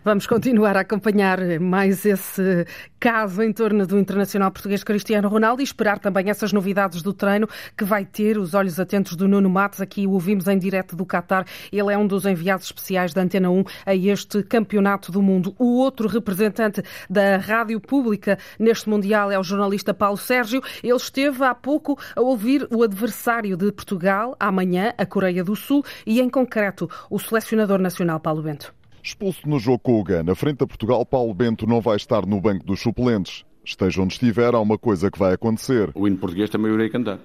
Vamos 0.03 0.27
continuar 0.27 0.77
a 0.77 0.81
acompanhar 0.81 1.59
mais 1.59 2.05
esse 2.05 2.65
caso 2.99 3.41
em 3.41 3.53
torno 3.53 3.85
do 3.85 3.99
internacional 3.99 4.51
português 4.51 4.83
Cristiano 4.83 5.27
Ronaldo 5.27 5.61
e 5.61 5.63
esperar 5.63 5.99
também 5.99 6.29
essas 6.29 6.51
novidades 6.51 7.01
do 7.01 7.13
treino 7.13 7.47
que 7.77 7.83
vai 7.83 8.05
ter 8.05 8.37
os 8.37 8.53
olhos 8.53 8.79
atentos 8.79 9.15
do 9.15 9.27
Nuno 9.27 9.49
Matos. 9.49 9.81
Aqui 9.81 10.07
o 10.07 10.11
ouvimos 10.11 10.47
em 10.47 10.57
direto 10.57 10.95
do 10.95 11.05
Qatar. 11.05 11.45
Ele 11.71 11.93
é 11.93 11.97
um 11.97 12.07
dos 12.07 12.25
enviados 12.25 12.65
especiais 12.65 13.13
da 13.13 13.21
Antena 13.21 13.49
1 13.49 13.63
a 13.85 13.93
este 13.95 14.43
Campeonato 14.43 15.11
do 15.11 15.21
Mundo. 15.21 15.55
O 15.59 15.77
outro 15.77 16.07
representante 16.07 16.81
da 17.09 17.37
Rádio 17.37 17.79
Pública 17.79 18.37
neste 18.59 18.89
Mundial 18.89 19.31
é 19.31 19.39
o 19.39 19.43
jornalista 19.43 19.93
Paulo 19.93 20.17
Sérgio. 20.17 20.61
Ele 20.83 20.95
esteve 20.95 21.43
há 21.43 21.53
pouco 21.53 21.97
a 22.15 22.21
ouvir 22.21 22.67
o 22.71 22.83
adversário 22.83 23.55
de 23.55 23.71
Portugal, 23.71 24.35
amanhã, 24.39 24.93
a 24.97 25.05
Coreia 25.05 25.43
do 25.43 25.55
Sul, 25.55 25.83
e 26.05 26.19
em 26.19 26.29
concreto 26.29 26.89
o 27.09 27.19
selecionador 27.19 27.79
nacional 27.79 28.19
Paulo 28.19 28.41
Bento. 28.41 28.73
Expulso 29.03 29.47
no 29.47 29.59
jogo 29.59 29.79
com 29.79 29.99
o 29.99 30.03
Gana, 30.03 30.33
frente 30.33 30.63
a 30.63 30.67
Portugal, 30.67 31.05
Paulo 31.05 31.33
Bento 31.33 31.67
não 31.67 31.79
vai 31.79 31.95
estar 31.95 32.25
no 32.25 32.41
banco 32.41 32.65
dos 32.65 32.81
suplentes. 32.81 33.45
Esteja 33.63 34.01
onde 34.01 34.13
estiver, 34.13 34.53
há 34.53 34.59
uma 34.59 34.77
coisa 34.77 35.11
que 35.11 35.17
vai 35.17 35.33
acontecer. 35.33 35.91
O 35.93 36.07
hino 36.07 36.17
português 36.17 36.49
também 36.49 36.73
irei 36.73 36.89
cantar. 36.89 37.19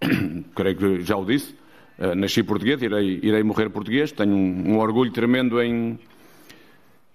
Creio 0.54 0.76
que 0.76 1.00
já 1.02 1.16
o 1.16 1.24
disse. 1.24 1.54
Uh, 2.00 2.14
nasci 2.14 2.42
português, 2.42 2.80
irei, 2.80 3.20
irei 3.22 3.42
morrer 3.42 3.68
português, 3.68 4.10
tenho 4.10 4.34
um, 4.34 4.72
um 4.72 4.78
orgulho 4.78 5.12
tremendo 5.12 5.60
em, 5.60 5.98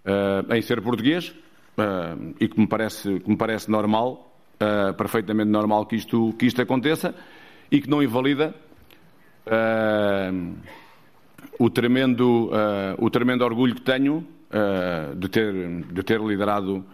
uh, 0.05 0.53
em 0.53 0.61
ser 0.61 0.79
português 0.79 1.33
uh, 1.75 2.35
e 2.39 2.47
que 2.47 2.59
me 2.59 2.67
parece, 2.67 3.19
que 3.19 3.27
me 3.27 3.35
parece 3.35 3.71
normal, 3.71 4.31
perfeitamente 4.97 5.49
normal 5.49 5.85
que 5.85 5.97
isto, 5.97 6.33
que 6.39 6.45
isto 6.45 6.61
aconteça 6.61 7.13
e 7.69 7.81
que 7.81 7.89
não 7.89 8.01
invalida 8.01 8.55
o, 11.59 11.69
tremendo, 11.69 12.49
o 12.97 13.09
tremendo 13.09 13.43
orgulho 13.43 13.75
que 13.75 13.81
tenho 13.81 14.25
de, 15.17 15.27
ter, 15.27 15.83
de 15.91 16.03
ter 16.03 16.21
liderado 16.21 16.85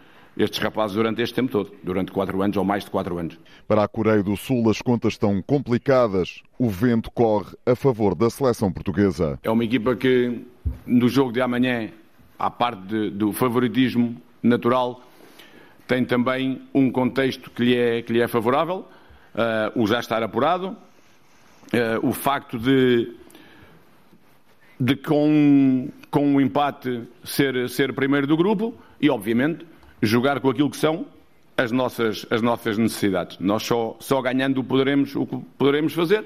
estes 0.43 0.59
rapazes 0.59 0.95
durante 0.95 1.21
este 1.21 1.35
tempo 1.35 1.51
todo, 1.51 1.71
durante 1.83 2.11
quatro 2.11 2.41
anos 2.41 2.57
ou 2.57 2.63
mais 2.63 2.83
de 2.83 2.91
quatro 2.91 3.17
anos. 3.17 3.37
Para 3.67 3.83
a 3.83 3.87
Coreia 3.87 4.23
do 4.23 4.35
Sul, 4.35 4.69
as 4.69 4.81
contas 4.81 5.13
estão 5.13 5.41
complicadas. 5.41 6.41
O 6.57 6.69
vento 6.69 7.11
corre 7.11 7.55
a 7.65 7.75
favor 7.75 8.15
da 8.15 8.29
seleção 8.29 8.71
portuguesa. 8.71 9.39
É 9.43 9.49
uma 9.49 9.63
equipa 9.63 9.95
que, 9.95 10.45
no 10.85 11.07
jogo 11.07 11.31
de 11.31 11.41
amanhã, 11.41 11.89
à 12.37 12.49
parte 12.49 12.81
de, 12.87 13.09
do 13.11 13.31
favoritismo 13.31 14.15
natural, 14.41 15.01
tem 15.87 16.05
também 16.05 16.61
um 16.73 16.89
contexto 16.89 17.51
que 17.51 17.63
lhe 17.63 17.75
é, 17.75 18.01
que 18.01 18.13
lhe 18.13 18.21
é 18.21 18.27
favorável, 18.27 18.85
uh, 19.35 19.81
o 19.81 19.85
já 19.85 19.99
estar 19.99 20.23
apurado, 20.23 20.69
uh, 20.69 22.07
o 22.07 22.13
facto 22.13 22.57
de, 22.57 23.13
de 24.79 24.95
com, 24.95 25.89
com 26.09 26.35
um 26.35 26.41
empate 26.41 27.03
ser, 27.23 27.69
ser 27.69 27.93
primeiro 27.93 28.25
do 28.25 28.37
grupo 28.37 28.73
e, 28.99 29.09
obviamente, 29.09 29.65
jogar 30.01 30.39
com 30.39 30.49
aquilo 30.49 30.69
que 30.69 30.77
são 30.77 31.05
as 31.57 31.71
nossas, 31.71 32.25
as 32.29 32.41
nossas 32.41 32.77
necessidades. 32.77 33.37
Nós 33.39 33.63
só, 33.63 33.95
só 33.99 34.21
ganhando 34.21 34.63
poderemos, 34.63 35.15
o 35.15 35.25
que 35.25 35.37
poderemos 35.57 35.93
fazer, 35.93 36.25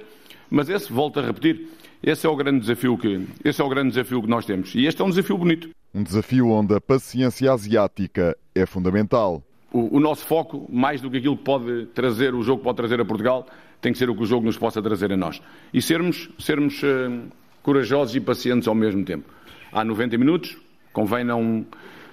mas 0.50 0.70
esse, 0.70 0.92
volto 0.92 1.20
a 1.20 1.24
repetir, 1.24 1.68
esse 2.02 2.26
é 2.26 2.30
o 2.30 2.36
grande 2.36 2.60
desafio 2.62 2.98
que, 2.98 3.28
esse 3.44 3.62
é 3.62 3.66
o 3.66 3.70
grande 3.70 3.90
desafio 3.90 4.22
que 4.22 4.30
nós 4.30 4.46
temos. 4.46 4.74
E 4.76 4.86
este 4.86 5.02
é 5.02 5.06
um 5.06 5.10
desafio 5.10 5.38
bonito. 5.38 5.70
Um 5.94 6.04
desafio 6.04 6.50
onde 6.50 6.76
a 6.76 6.82
paciência 6.82 7.52
asiática 7.52 8.38
é 8.54 8.66
fundamental. 8.66 9.44
O, 9.72 9.98
o 9.98 10.00
nosso 10.00 10.26
foco, 10.26 10.70
mais 10.72 11.02
do 11.02 11.10
que 11.10 11.18
aquilo 11.18 11.38
que 11.38 11.44
pode 11.44 11.88
trazer, 11.88 12.34
o 12.34 12.44
jogo 12.44 12.64
pode 12.64 12.78
trazer 12.78 13.02
a 13.02 13.06
Portugal, 13.06 13.48
tem 13.82 13.92
que 13.92 13.98
ser 13.98 14.10
o 14.10 14.16
que 14.16 14.24
o 14.24 14.26
jogo 14.26 14.46
nos 14.46 14.58
possa 14.58 14.82
trazer 14.82 15.12
a 15.12 15.18
nós. 15.18 15.42
E 15.74 15.82
sermos, 15.82 16.30
sermos 16.40 16.82
uh, 16.84 17.22
corajosos 17.62 18.16
e 18.16 18.22
pacientes 18.22 18.68
ao 18.68 18.76
mesmo 18.76 19.04
tempo. 19.04 19.30
Há 19.72 19.84
90 19.84 20.18
minutos, 20.18 20.58
convém 20.94 21.24
não 21.24 21.66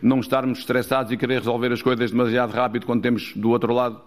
não 0.03 0.21
estarmos 0.21 0.59
estressados 0.59 1.13
e 1.13 1.17
querer 1.17 1.39
resolver 1.39 1.73
as 1.73 1.81
coisas 1.81 2.11
demasiado 2.11 2.51
rápido 2.51 2.85
quando 2.87 3.03
temos 3.03 3.33
do 3.35 3.51
outro 3.51 3.73
lado 3.73 4.01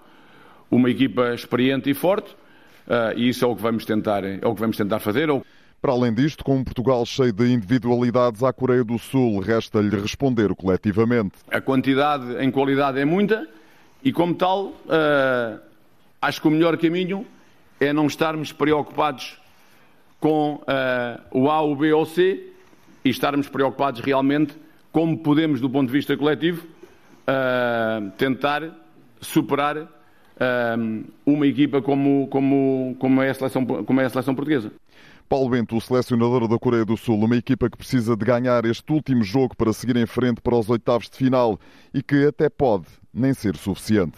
uma 0.69 0.89
equipa 0.89 1.33
experiente 1.33 1.89
e 1.89 1.93
forte. 1.93 2.31
Uh, 2.87 3.17
e 3.17 3.29
isso 3.29 3.43
é 3.43 3.47
o 3.47 3.55
que 3.55 3.61
vamos 3.61 3.85
tentar, 3.85 4.23
é 4.23 4.45
o 4.45 4.53
que 4.53 4.59
vamos 4.59 4.77
tentar 4.77 4.99
fazer. 4.99 5.29
Para 5.81 5.91
além 5.91 6.13
disto, 6.13 6.43
com 6.43 6.57
um 6.57 6.63
Portugal 6.63 7.05
cheio 7.05 7.31
de 7.31 7.51
individualidades 7.51 8.43
à 8.43 8.51
Coreia 8.51 8.83
do 8.83 8.97
Sul, 8.97 9.39
resta-lhe 9.39 9.95
responder 9.99 10.53
coletivamente. 10.55 11.33
A 11.49 11.61
quantidade 11.61 12.43
em 12.43 12.51
qualidade 12.51 12.99
é 12.99 13.05
muita 13.05 13.47
e, 14.03 14.11
como 14.11 14.35
tal, 14.35 14.65
uh, 14.65 15.59
acho 16.21 16.41
que 16.41 16.47
o 16.47 16.51
melhor 16.51 16.77
caminho 16.77 17.25
é 17.79 17.91
não 17.91 18.07
estarmos 18.07 18.51
preocupados 18.51 19.39
com 20.19 20.55
uh, 20.55 21.21
o 21.31 21.49
A, 21.49 21.61
o 21.61 21.75
B 21.75 21.93
ou 21.93 22.03
o 22.03 22.05
C 22.05 22.51
e 23.03 23.09
estarmos 23.09 23.47
preocupados 23.47 24.01
realmente 24.01 24.55
como 24.95 25.17
podemos, 25.17 25.59
do 25.59 25.69
ponto 25.69 25.87
de 25.87 25.91
vista 25.91 26.15
coletivo, 26.15 26.65
uh, 27.27 28.09
tentar 28.11 28.63
superar 29.19 29.77
uh, 29.77 31.03
uma 31.25 31.45
equipa 31.45 31.81
como, 31.81 32.29
como, 32.29 32.95
como, 32.97 33.21
é 33.21 33.29
a 33.29 33.33
seleção, 33.33 33.65
como 33.65 33.99
é 33.99 34.05
a 34.05 34.09
seleção 34.09 34.33
portuguesa. 34.33 34.71
Paulo 35.27 35.49
Bento, 35.49 35.75
o 35.75 35.81
selecionador 35.81 36.47
da 36.47 36.57
Coreia 36.57 36.85
do 36.85 36.95
Sul, 36.95 37.19
uma 37.21 37.35
equipa 37.35 37.69
que 37.69 37.75
precisa 37.75 38.15
de 38.15 38.23
ganhar 38.23 38.63
este 38.63 38.89
último 38.93 39.21
jogo 39.21 39.53
para 39.57 39.73
seguir 39.73 39.97
em 39.97 40.05
frente 40.05 40.39
para 40.39 40.55
os 40.55 40.69
oitavos 40.69 41.09
de 41.09 41.17
final 41.17 41.59
e 41.93 42.01
que 42.01 42.27
até 42.27 42.47
pode 42.47 42.85
nem 43.15 43.33
ser 43.33 43.55
suficiente. 43.55 44.17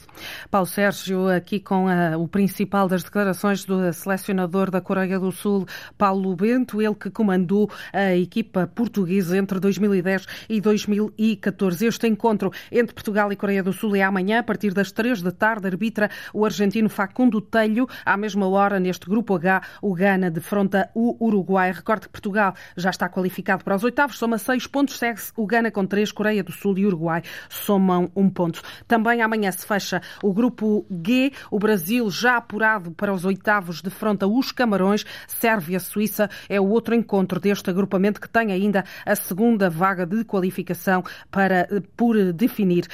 Paulo 0.49 0.65
Sérgio, 0.65 1.29
aqui 1.29 1.59
com 1.59 1.87
a, 1.87 2.17
o 2.17 2.27
principal 2.27 2.87
das 2.87 3.03
declarações 3.03 3.63
do 3.63 3.93
selecionador 3.93 4.71
da 4.71 4.81
Coreia 4.81 5.19
do 5.19 5.31
Sul, 5.31 5.67
Paulo 5.97 6.35
Bento, 6.35 6.81
ele 6.81 6.95
que 6.95 7.11
comandou 7.11 7.69
a 7.93 8.15
equipa 8.15 8.67
portuguesa 8.67 9.37
entre 9.37 9.59
2010 9.59 10.25
e 10.49 10.59
2014. 10.59 11.85
Este 11.85 12.07
encontro 12.07 12.51
entre 12.71 12.95
Portugal 12.95 13.31
e 13.31 13.35
Coreia 13.35 13.61
do 13.61 13.71
Sul 13.71 13.95
é 13.95 14.01
amanhã, 14.01 14.39
a 14.39 14.43
partir 14.43 14.73
das 14.73 14.91
três 14.91 15.21
da 15.21 15.31
tarde, 15.31 15.67
arbitra 15.67 16.09
o 16.33 16.43
argentino 16.43 16.89
Facundo 16.89 17.39
Telho. 17.39 17.87
À 18.03 18.17
mesma 18.17 18.47
hora, 18.47 18.79
neste 18.79 19.05
grupo 19.05 19.35
H, 19.35 19.61
o 19.81 19.93
Ghana 19.93 20.31
defronta 20.31 20.89
o 20.95 21.23
Uruguai. 21.23 21.71
Recorde 21.71 22.07
que 22.07 22.11
Portugal 22.11 22.55
já 22.75 22.89
está 22.89 23.07
qualificado 23.07 23.63
para 23.63 23.75
os 23.75 23.83
oitavos, 23.83 24.17
soma 24.17 24.37
seis 24.37 24.65
pontos, 24.65 24.97
segue-se 24.97 25.31
o 25.35 25.45
Ghana 25.45 25.69
com 25.69 25.85
três, 25.85 26.11
Coreia 26.11 26.43
do 26.43 26.51
Sul 26.51 26.77
e 26.79 26.85
Uruguai 26.85 27.21
somam 27.49 28.11
um 28.15 28.29
ponto. 28.29 28.61
Também 28.87 29.21
amanhã 29.21 29.51
se 29.51 29.65
fecha 29.65 30.01
o 30.23 30.33
grupo 30.33 30.85
G, 30.89 31.31
o 31.51 31.59
Brasil 31.59 32.09
já 32.09 32.37
apurado 32.37 32.91
para 32.91 33.13
os 33.13 33.25
oitavos 33.25 33.81
de 33.81 33.89
fronte 33.89 34.25
os 34.25 34.51
Camarões, 34.51 35.05
Sérvia-Suíça 35.27 36.29
é 36.47 36.59
o 36.59 36.67
outro 36.67 36.95
encontro 36.95 37.39
deste 37.39 37.69
agrupamento 37.69 38.21
que 38.21 38.29
tem 38.29 38.51
ainda 38.51 38.83
a 39.05 39.15
segunda 39.15 39.69
vaga 39.69 40.05
de 40.05 40.23
qualificação 40.23 41.03
para 41.31 41.67
por 41.95 42.15
definir. 42.33 42.87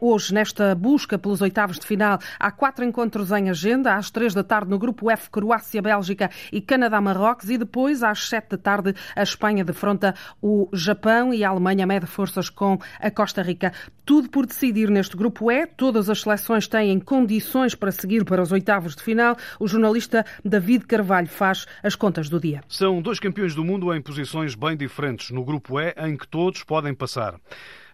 Hoje, 0.00 0.34
nesta 0.34 0.74
busca 0.74 1.18
pelos 1.18 1.40
oitavos 1.40 1.78
de 1.78 1.86
final, 1.86 2.18
há 2.38 2.50
quatro 2.50 2.84
encontros 2.84 3.30
em 3.32 3.50
agenda, 3.50 3.94
às 3.94 4.10
três 4.10 4.34
da 4.34 4.42
tarde 4.42 4.70
no 4.70 4.78
grupo 4.78 5.10
F, 5.10 5.30
Croácia, 5.30 5.82
Bélgica 5.82 6.30
e 6.52 6.60
Canadá-Marrocos 6.60 7.50
e 7.50 7.58
depois 7.58 8.02
às 8.02 8.28
sete 8.28 8.50
da 8.50 8.58
tarde 8.58 8.94
a 9.14 9.22
Espanha 9.22 9.64
defronta 9.64 10.14
o 10.40 10.68
Japão 10.72 11.32
e 11.32 11.44
a 11.44 11.48
Alemanha 11.50 11.86
mede 11.86 12.06
forças 12.06 12.48
com 12.48 12.78
a 13.00 13.10
Costa 13.10 13.42
Rica. 13.42 13.72
Tudo 14.04 14.28
por 14.30 14.46
decidir 14.46 14.88
neste 14.88 15.16
grupo 15.16 15.35
grupo 15.36 15.50
E, 15.50 15.66
todas 15.66 16.08
as 16.08 16.22
seleções 16.22 16.66
têm 16.66 16.98
condições 16.98 17.74
para 17.74 17.92
seguir 17.92 18.24
para 18.24 18.40
os 18.40 18.52
oitavos 18.52 18.96
de 18.96 19.02
final. 19.02 19.36
O 19.60 19.68
jornalista 19.68 20.24
David 20.42 20.86
Carvalho 20.86 21.28
faz 21.28 21.66
as 21.82 21.94
contas 21.94 22.30
do 22.30 22.40
dia. 22.40 22.62
São 22.68 23.02
dois 23.02 23.20
campeões 23.20 23.54
do 23.54 23.62
mundo 23.62 23.92
em 23.94 24.00
posições 24.00 24.54
bem 24.54 24.76
diferentes 24.76 25.30
no 25.30 25.44
grupo 25.44 25.78
E, 25.78 25.94
em 25.98 26.16
que 26.16 26.26
todos 26.26 26.62
podem 26.62 26.94
passar. 26.94 27.34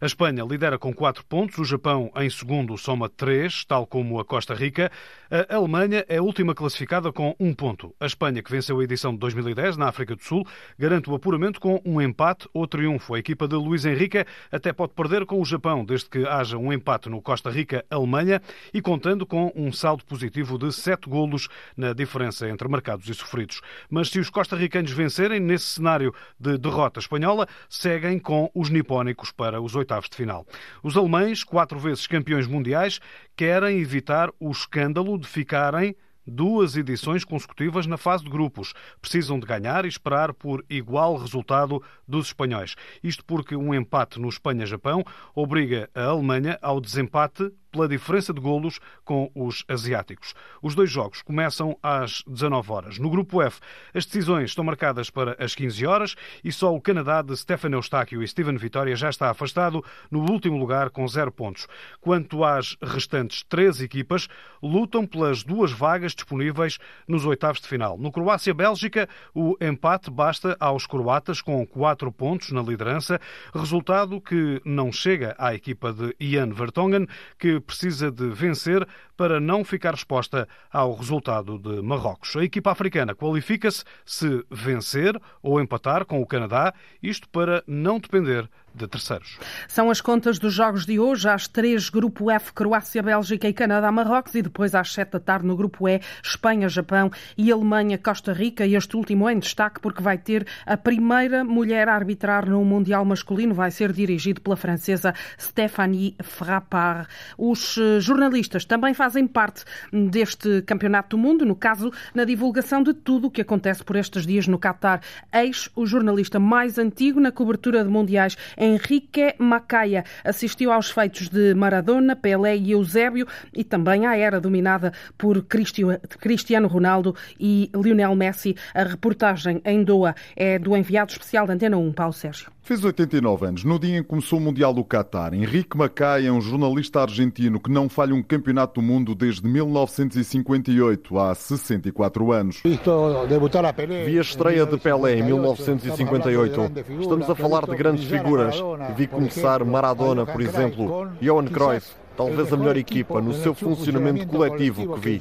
A 0.03 0.07
Espanha 0.07 0.43
lidera 0.43 0.81
com 0.81 0.93
4 0.93 1.25
pontos, 1.25 1.61
o 1.61 1.65
Japão 1.65 2.11
em 2.17 2.29
segundo 2.29 2.77
soma 2.77 3.09
3, 3.09 3.65
tal 3.67 3.87
como 3.87 4.19
a 4.19 4.25
Costa 4.25 4.53
Rica. 4.53 4.91
A 5.31 5.55
Alemanha 5.55 6.05
é 6.09 6.17
a 6.17 6.23
última 6.23 6.57
classificada 6.57 7.13
com 7.13 7.37
1 7.39 7.47
um 7.47 7.55
ponto. 7.55 7.95
A 8.01 8.07
Espanha, 8.07 8.43
que 8.43 8.51
venceu 8.51 8.81
a 8.81 8.83
edição 8.83 9.13
de 9.13 9.19
2010 9.19 9.77
na 9.77 9.87
África 9.87 10.17
do 10.17 10.25
Sul, 10.25 10.45
garante 10.77 11.09
o 11.09 11.15
apuramento 11.15 11.61
com 11.61 11.81
um 11.85 12.03
empate 12.03 12.49
ou 12.53 12.67
triunfo. 12.67 13.15
A 13.15 13.21
equipa 13.21 13.47
de 13.47 13.55
Luís 13.55 13.85
Henrique 13.85 14.27
até 14.51 14.73
pode 14.73 14.93
perder 14.93 15.25
com 15.25 15.41
o 15.41 15.45
Japão, 15.45 15.85
desde 15.85 16.11
que 16.11 16.27
haja 16.27 16.59
um 16.59 16.73
empate 16.73 17.09
no 17.09 17.23
Costa 17.23 17.49
Rica-Alemanha 17.49 18.43
e 18.75 18.83
contando 18.83 19.25
com 19.25 19.53
um 19.55 19.71
saldo 19.71 20.05
positivo 20.05 20.59
de 20.59 20.73
7 20.73 21.09
golos 21.09 21.49
na 21.77 21.93
diferença 21.93 22.49
entre 22.49 22.67
marcados 22.67 23.09
e 23.09 23.15
sofridos. 23.15 23.61
Mas 23.89 24.11
se 24.11 24.19
os 24.19 24.31
costarricanos 24.31 24.91
vencerem 24.91 25.39
nesse 25.39 25.67
cenário 25.67 26.13
de 26.41 26.59
derrota 26.59 26.99
espanhola, 26.99 27.47
seguem 27.69 28.19
com 28.19 28.51
os 28.53 28.69
nipónicos 28.69 29.31
para 29.31 29.63
os 29.63 29.77
oitavos 29.77 29.92
oitavos 29.93 30.09
de 30.09 30.17
final. 30.17 30.47
Os 30.83 30.97
alemães, 30.97 31.45
quatro 31.45 31.79
vezes 31.79 32.07
campeões 32.07 32.47
mundiais, 32.47 33.01
querem 33.37 33.79
evitar 33.79 34.31
o 34.41 34.51
escândalo 34.51 35.19
de 35.19 35.29
ficarem 35.29 35.95
duas 36.27 36.77
edições 36.77 37.25
consecutivas 37.25 37.87
na 37.87 37.97
fase 37.97 38.25
de 38.25 38.31
grupos. 38.31 38.73
Precisam 39.01 39.39
de 39.39 39.47
ganhar 39.47 39.85
e 39.85 39.89
esperar 39.89 40.33
por 40.33 40.65
igual 40.71 41.17
resultado 41.17 41.83
dos 42.07 42.29
espanhóis. 42.29 42.75
Isto 43.03 43.25
porque 43.25 43.57
um 43.57 43.75
empate 43.75 44.21
no 44.21 44.29
Espanha-Japão 44.29 45.05
obriga 45.35 45.91
a 45.95 46.05
Alemanha 46.05 46.59
ao 46.63 46.81
desempate 46.81 47.51
pela 47.73 47.89
diferença 47.89 48.33
de 48.33 48.41
golos 48.41 48.79
com 49.05 49.31
os 49.35 49.65
asiáticos. 49.67 50.35
Os 50.63 50.75
dois 50.75 50.91
jogos 50.91 51.23
começam 51.23 51.77
às 51.83 52.23
19 52.27 52.71
horas. 52.71 52.99
No 52.99 53.11
grupo 53.11 53.43
F, 53.43 53.61
as 53.95 54.05
decisões 54.05 54.51
estão 54.51 54.63
marcadas 54.63 55.11
para 55.11 55.37
as 55.43 55.55
15 55.55 55.87
horas 55.87 56.15
e 56.45 56.53
só 56.53 56.75
o 56.75 56.81
Canadá 56.81 57.23
de 57.23 57.37
Stefano 57.37 57.77
Eustáquio 57.77 58.23
e 58.23 58.29
Steven 58.29 58.57
Vitória 58.57 58.95
já 58.95 59.09
está 59.09 59.31
afastado 59.31 59.85
no 60.11 60.31
último 60.31 60.59
lugar 60.59 60.91
com 60.91 61.09
zero 61.09 61.33
pontos. 61.33 61.67
Quanto 62.01 62.45
às 62.45 62.77
restantes 62.83 63.43
três 63.49 63.81
equipas, 63.81 64.29
lutam 64.63 65.07
pelas 65.07 65.43
duas 65.43 65.73
vagas 65.73 66.15
disponíveis 66.15 66.79
nos 67.09 67.25
oitavos 67.25 67.61
de 67.61 67.69
final. 67.69 67.97
No 67.97 68.13
Croácia-Bélgica, 68.13 69.09
o 69.35 69.57
empate 69.61 70.11
basta 70.11 70.57
aos 70.61 70.87
croatas 70.87 71.41
com 71.41 71.67
quatro 71.67 72.13
pontos 72.13 72.53
na 72.53 72.61
liderança, 72.61 73.19
resultado 73.55 74.21
que 74.21 74.61
não 74.65 74.93
chega 74.93 75.35
à 75.39 75.55
equipa 75.55 75.93
de 75.93 76.15
Ian 76.21 76.51
Vertonghen, 76.51 77.07
que 77.39 77.61
precisa 77.63 78.11
de 78.11 78.29
vencer 78.29 78.87
para 79.23 79.39
não 79.39 79.65
ficar 79.65 79.95
exposta 79.95 80.49
ao 80.69 80.97
resultado 80.97 81.57
de 81.57 81.81
Marrocos. 81.81 82.35
A 82.35 82.43
equipa 82.43 82.73
africana 82.73 83.15
qualifica-se 83.15 83.85
se 84.05 84.45
vencer 84.51 85.17
ou 85.41 85.61
empatar 85.61 86.05
com 86.05 86.21
o 86.21 86.27
Canadá, 86.27 86.75
isto 87.01 87.29
para 87.29 87.63
não 87.65 88.01
depender 88.01 88.49
de 88.75 88.89
terceiros. 88.89 89.39
São 89.69 89.91
as 89.91 90.01
contas 90.01 90.39
dos 90.39 90.55
jogos 90.55 90.87
de 90.87 90.99
hoje, 90.99 91.29
às 91.29 91.47
três, 91.47 91.91
Grupo 91.91 92.31
F, 92.31 92.53
Croácia, 92.53 93.03
Bélgica 93.03 93.47
e 93.47 93.53
Canadá, 93.53 93.93
Marrocos, 93.93 94.35
e 94.35 94.43
depois 94.43 94.75
às 94.75 94.93
sete 94.93 95.13
da 95.13 95.21
tarde 95.21 95.47
no 95.47 95.55
Grupo 95.57 95.89
E, 95.89 96.01
Espanha, 96.23 96.69
Japão 96.69 97.11
e 97.37 97.53
Alemanha, 97.53 97.99
Costa 97.99 98.33
Rica. 98.33 98.65
E 98.65 98.75
este 98.75 98.97
último 98.97 99.29
em 99.29 99.39
destaque 99.39 99.81
porque 99.81 100.03
vai 100.03 100.17
ter 100.17 100.47
a 100.65 100.77
primeira 100.77 101.45
mulher 101.45 101.89
a 101.89 101.95
arbitrar 101.95 102.49
no 102.49 102.65
Mundial 102.65 103.05
masculino, 103.05 103.55
vai 103.55 103.71
ser 103.71 103.93
dirigido 103.93 104.41
pela 104.41 104.57
francesa 104.57 105.15
Stéphanie 105.39 106.17
Frappard. 106.23 107.07
Os 107.37 107.77
eh, 107.77 108.01
jornalistas 108.01 108.65
também 108.65 108.95
fazem 108.95 109.12
fazem 109.13 109.27
parte 109.27 109.65
deste 109.93 110.63
Campeonato 110.63 111.17
do 111.17 111.23
Mundo, 111.23 111.45
no 111.45 111.55
caso, 111.55 111.93
na 112.15 112.25
divulgação 112.25 112.83
de 112.83 112.95
tudo 112.95 113.27
o 113.27 113.31
que 113.31 113.43
acontece 113.43 113.85
por 113.85 113.95
estes 113.95 114.27
dias 114.27 114.49
no 114.49 114.59
Qatar. 114.59 115.03
Eis 115.31 115.69
o 115.77 115.85
jornalista 115.85 116.39
mais 116.39 116.79
antigo 116.79 117.21
na 117.21 117.31
cobertura 117.31 117.85
de 117.85 117.91
mundiais, 117.91 118.39
Henrique 118.57 119.35
Macaia, 119.39 120.03
assistiu 120.25 120.73
aos 120.73 120.91
feitos 120.91 121.29
de 121.29 121.53
Maradona, 121.53 122.17
Pelé 122.17 122.57
e 122.57 122.71
Eusébio 122.71 123.27
e 123.53 123.63
também 123.63 124.07
à 124.07 124.17
era 124.17 124.41
dominada 124.41 124.95
por 125.19 125.45
Cristiano 125.45 126.69
Ronaldo 126.69 127.15
e 127.39 127.71
Lionel 127.75 128.17
Messi. 128.17 128.57
A 128.73 128.83
reportagem 128.83 129.61
em 129.63 129.85
Doha 129.85 130.15
é 130.35 130.59
do 130.59 130.75
enviado 130.75 131.13
especial 131.13 131.47
da 131.47 131.53
Antena 131.53 131.77
1, 131.77 131.93
Paulo 131.93 132.15
Sérgio. 132.15 132.51
Fez 132.65 132.85
89 132.85 133.45
anos, 133.45 133.65
no 133.65 133.77
dia 133.77 133.99
em 133.99 134.03
que 134.03 134.09
começou 134.09 134.39
o 134.39 134.41
Mundial 134.41 134.73
do 134.73 134.85
Qatar. 134.85 135.35
Henrique 135.35 135.77
Macaia 135.77 136.29
é 136.29 136.33
um 136.33 136.41
jornalista 136.41 137.01
argentino 137.01 137.59
que 137.59 137.69
não 137.69 137.89
falha 137.89 138.15
um 138.15 138.23
campeonato 138.23 138.81
do 138.81 138.87
mundo 138.87 139.17
desde 139.17 139.45
1958, 139.49 141.19
há 141.19 141.35
64 141.35 142.31
anos. 142.31 142.63
Vi 142.63 144.17
a 144.17 144.21
estreia 144.21 144.65
de 144.65 144.79
Pelé 144.79 145.19
em 145.19 145.25
1958. 145.25 146.73
Estamos 147.01 147.29
a 147.29 147.35
falar 147.35 147.67
de 147.67 147.75
grandes 147.75 148.05
figuras. 148.05 148.55
Vi 148.97 149.09
começar 149.09 149.65
Maradona, 149.65 150.25
por 150.25 150.41
exemplo, 150.41 151.11
Johan 151.21 151.47
Cruyff, 151.47 151.97
talvez 152.17 152.53
a 152.53 152.57
melhor 152.57 152.77
equipa 152.77 153.21
no 153.21 153.35
seu 153.35 153.55
funcionamento 153.55 154.25
coletivo 154.29 154.95
que 155.01 155.19
vi. 155.19 155.21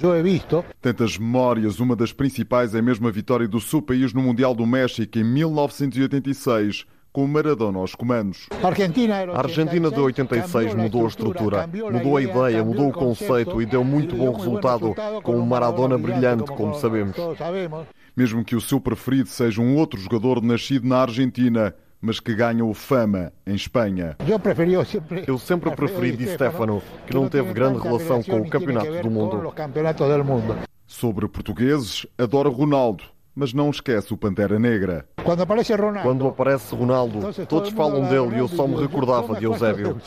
Tantas 0.80 1.18
memórias, 1.18 1.80
uma 1.80 1.96
das 1.96 2.14
principais 2.14 2.76
é 2.76 2.84
mesmo 2.84 3.08
a 3.08 3.12
vitória 3.12 3.48
do 3.48 3.60
seu 3.60 3.82
país 3.82 4.14
no 4.14 4.22
Mundial 4.22 4.54
do 4.54 4.68
México 4.68 5.18
em 5.18 5.24
1986 5.24 6.86
com 7.12 7.27
Maradona 7.27 7.80
aos 7.80 7.94
comandos. 7.94 8.48
A 8.62 8.68
Argentina 9.39 9.91
de 9.91 10.00
86 10.00 10.74
mudou 10.75 11.06
a 11.06 11.08
estrutura, 11.08 11.68
mudou 11.68 12.18
a 12.18 12.22
ideia, 12.22 12.63
mudou 12.63 12.89
o 12.89 12.94
conceito 12.94 13.62
e 13.62 13.65
deu 13.65 13.84
muito 13.84 14.15
bom 14.15 14.32
resultado 14.34 14.96
com 15.24 15.38
o 15.38 15.46
Maradona 15.46 15.98
brilhante, 15.98 16.51
como 16.51 16.74
sabemos. 16.75 17.15
Mesmo 18.15 18.44
que 18.44 18.56
o 18.56 18.62
seu 18.62 18.80
preferido 18.80 19.30
seja 19.30 19.62
um 19.62 19.75
outro 19.75 20.00
jogador 20.00 20.41
nascido 20.41 20.88
na 20.88 21.01
Argentina, 21.01 21.74
mas 22.01 22.20
que 22.20 22.34
ganhou 22.34 22.74
fama 22.74 23.32
em 23.46 23.53
Espanha. 23.53 24.18
Eu 25.27 25.38
sempre 25.38 25.72
preferi 25.72 26.18
Di 26.18 26.27
Stefano, 26.27 26.82
que 27.06 27.13
não 27.13 27.30
teve 27.30 27.53
grande 27.53 27.80
relação 27.80 28.24
com 28.24 28.41
o 28.41 28.50
Campeonato 28.50 29.01
do 29.01 29.12
Mundo. 29.12 29.53
Sobre 30.88 31.27
portugueses, 31.27 32.06
adora 32.18 32.50
Ronaldo, 32.50 33.06
mas 33.36 33.54
não 33.54 33.70
esquece 33.70 34.14
o 34.14 34.18
Pantera 34.18 34.60
Negra. 34.60 35.06
Quando 35.24 35.42
aparece 35.42 35.74
Ronaldo, 35.74 36.08
Quando 36.08 36.28
aparece 36.28 36.76
Ronaldo 36.76 37.20
todos 37.46 37.70
falam 37.72 38.08
dele 38.08 38.36
e 38.36 38.40
eu 38.40 38.48
só 38.48 38.68
me 38.68 38.76
recordava 38.76 39.36
de 39.36 39.46
Eusébio. 39.46 40.00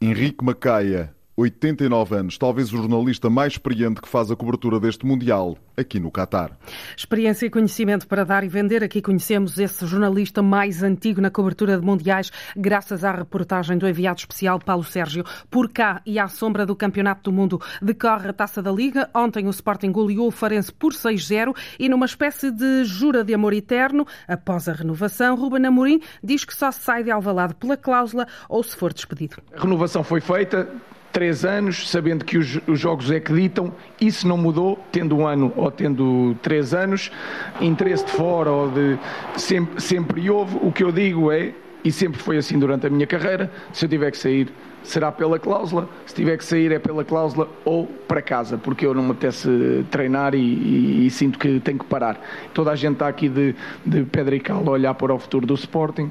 Henrique 0.00 0.44
Macaia, 0.44 1.14
89 1.36 2.16
anos, 2.16 2.38
talvez 2.38 2.72
o 2.72 2.78
jornalista 2.78 3.28
mais 3.28 3.52
experiente 3.52 4.00
que 4.00 4.08
faz 4.08 4.30
a 4.30 4.36
cobertura 4.36 4.80
deste 4.80 5.04
Mundial 5.04 5.58
aqui 5.76 6.00
no 6.00 6.10
Catar. 6.10 6.56
Experiência 6.96 7.44
e 7.44 7.50
conhecimento 7.50 8.08
para 8.08 8.24
dar 8.24 8.42
e 8.42 8.48
vender. 8.48 8.82
Aqui 8.82 9.02
conhecemos 9.02 9.58
esse 9.58 9.86
jornalista 9.86 10.42
mais 10.42 10.82
antigo 10.82 11.20
na 11.20 11.30
cobertura 11.30 11.78
de 11.78 11.84
Mundiais, 11.84 12.30
graças 12.56 13.04
à 13.04 13.12
reportagem 13.12 13.76
do 13.76 13.86
enviado 13.86 14.20
especial 14.20 14.58
Paulo 14.58 14.82
Sérgio. 14.82 15.24
Por 15.50 15.70
cá 15.70 16.00
e 16.06 16.18
à 16.18 16.26
sombra 16.26 16.64
do 16.64 16.74
Campeonato 16.74 17.30
do 17.30 17.32
Mundo, 17.32 17.60
decorre 17.82 18.30
a 18.30 18.32
Taça 18.32 18.62
da 18.62 18.72
Liga. 18.72 19.10
Ontem 19.14 19.46
o 19.46 19.50
Sporting 19.50 19.92
goleou 19.92 20.28
o 20.28 20.30
Farense 20.30 20.72
por 20.72 20.94
6-0 20.94 21.54
e 21.78 21.86
numa 21.86 22.06
espécie 22.06 22.50
de 22.50 22.84
jura 22.84 23.22
de 23.22 23.34
amor 23.34 23.52
eterno, 23.52 24.06
após 24.26 24.70
a 24.70 24.72
renovação, 24.72 25.36
Ruben 25.36 25.66
Amorim 25.66 26.00
diz 26.24 26.46
que 26.46 26.56
só 26.56 26.72
sai 26.72 27.04
de 27.04 27.10
Alvalade 27.10 27.54
pela 27.56 27.76
cláusula 27.76 28.26
ou 28.48 28.62
se 28.62 28.74
for 28.74 28.94
despedido. 28.94 29.36
A 29.54 29.60
renovação 29.60 30.02
foi 30.02 30.22
feita, 30.22 30.68
três 31.16 31.46
anos, 31.46 31.88
sabendo 31.88 32.26
que 32.26 32.36
os, 32.36 32.60
os, 32.68 32.78
jogos 32.78 33.10
é 33.10 33.18
que 33.18 33.32
ditam, 33.32 33.72
isso 33.98 34.28
não 34.28 34.36
mudou, 34.36 34.78
tendo 34.92 35.16
um 35.16 35.26
ano 35.26 35.50
ou 35.56 35.70
tendo 35.70 36.36
três 36.42 36.74
anos, 36.74 37.10
interesse 37.58 38.04
de 38.04 38.10
fora 38.10 38.50
ou 38.50 38.70
de. 38.70 38.98
Sempre, 39.34 39.80
sempre 39.80 40.28
houve. 40.28 40.58
O 40.60 40.70
que 40.70 40.84
eu 40.84 40.92
digo 40.92 41.32
é, 41.32 41.54
e 41.82 41.90
sempre 41.90 42.20
foi 42.20 42.36
assim 42.36 42.58
durante 42.58 42.86
a 42.86 42.90
minha 42.90 43.06
carreira, 43.06 43.50
se 43.72 43.86
eu 43.86 43.88
tiver 43.88 44.10
que 44.10 44.18
sair 44.18 44.52
será 44.86 45.12
pela 45.12 45.38
cláusula, 45.38 45.88
se 46.06 46.14
tiver 46.14 46.36
que 46.36 46.44
sair 46.44 46.72
é 46.72 46.78
pela 46.78 47.04
cláusula 47.04 47.48
ou 47.64 47.86
para 47.86 48.22
casa, 48.22 48.56
porque 48.56 48.86
eu 48.86 48.94
não 48.94 49.02
me 49.02 49.10
apetece 49.12 49.84
treinar 49.90 50.34
e, 50.34 50.38
e, 50.38 51.06
e 51.06 51.10
sinto 51.10 51.38
que 51.38 51.60
tenho 51.60 51.78
que 51.78 51.84
parar. 51.84 52.20
Toda 52.54 52.70
a 52.70 52.76
gente 52.76 52.94
está 52.94 53.08
aqui 53.08 53.28
de, 53.28 53.54
de 53.84 54.04
pedra 54.04 54.36
e 54.36 54.40
cal 54.40 54.62
a 54.66 54.70
olhar 54.70 54.94
para 54.94 55.14
o 55.14 55.18
futuro 55.18 55.46
do 55.46 55.54
Sporting, 55.54 56.10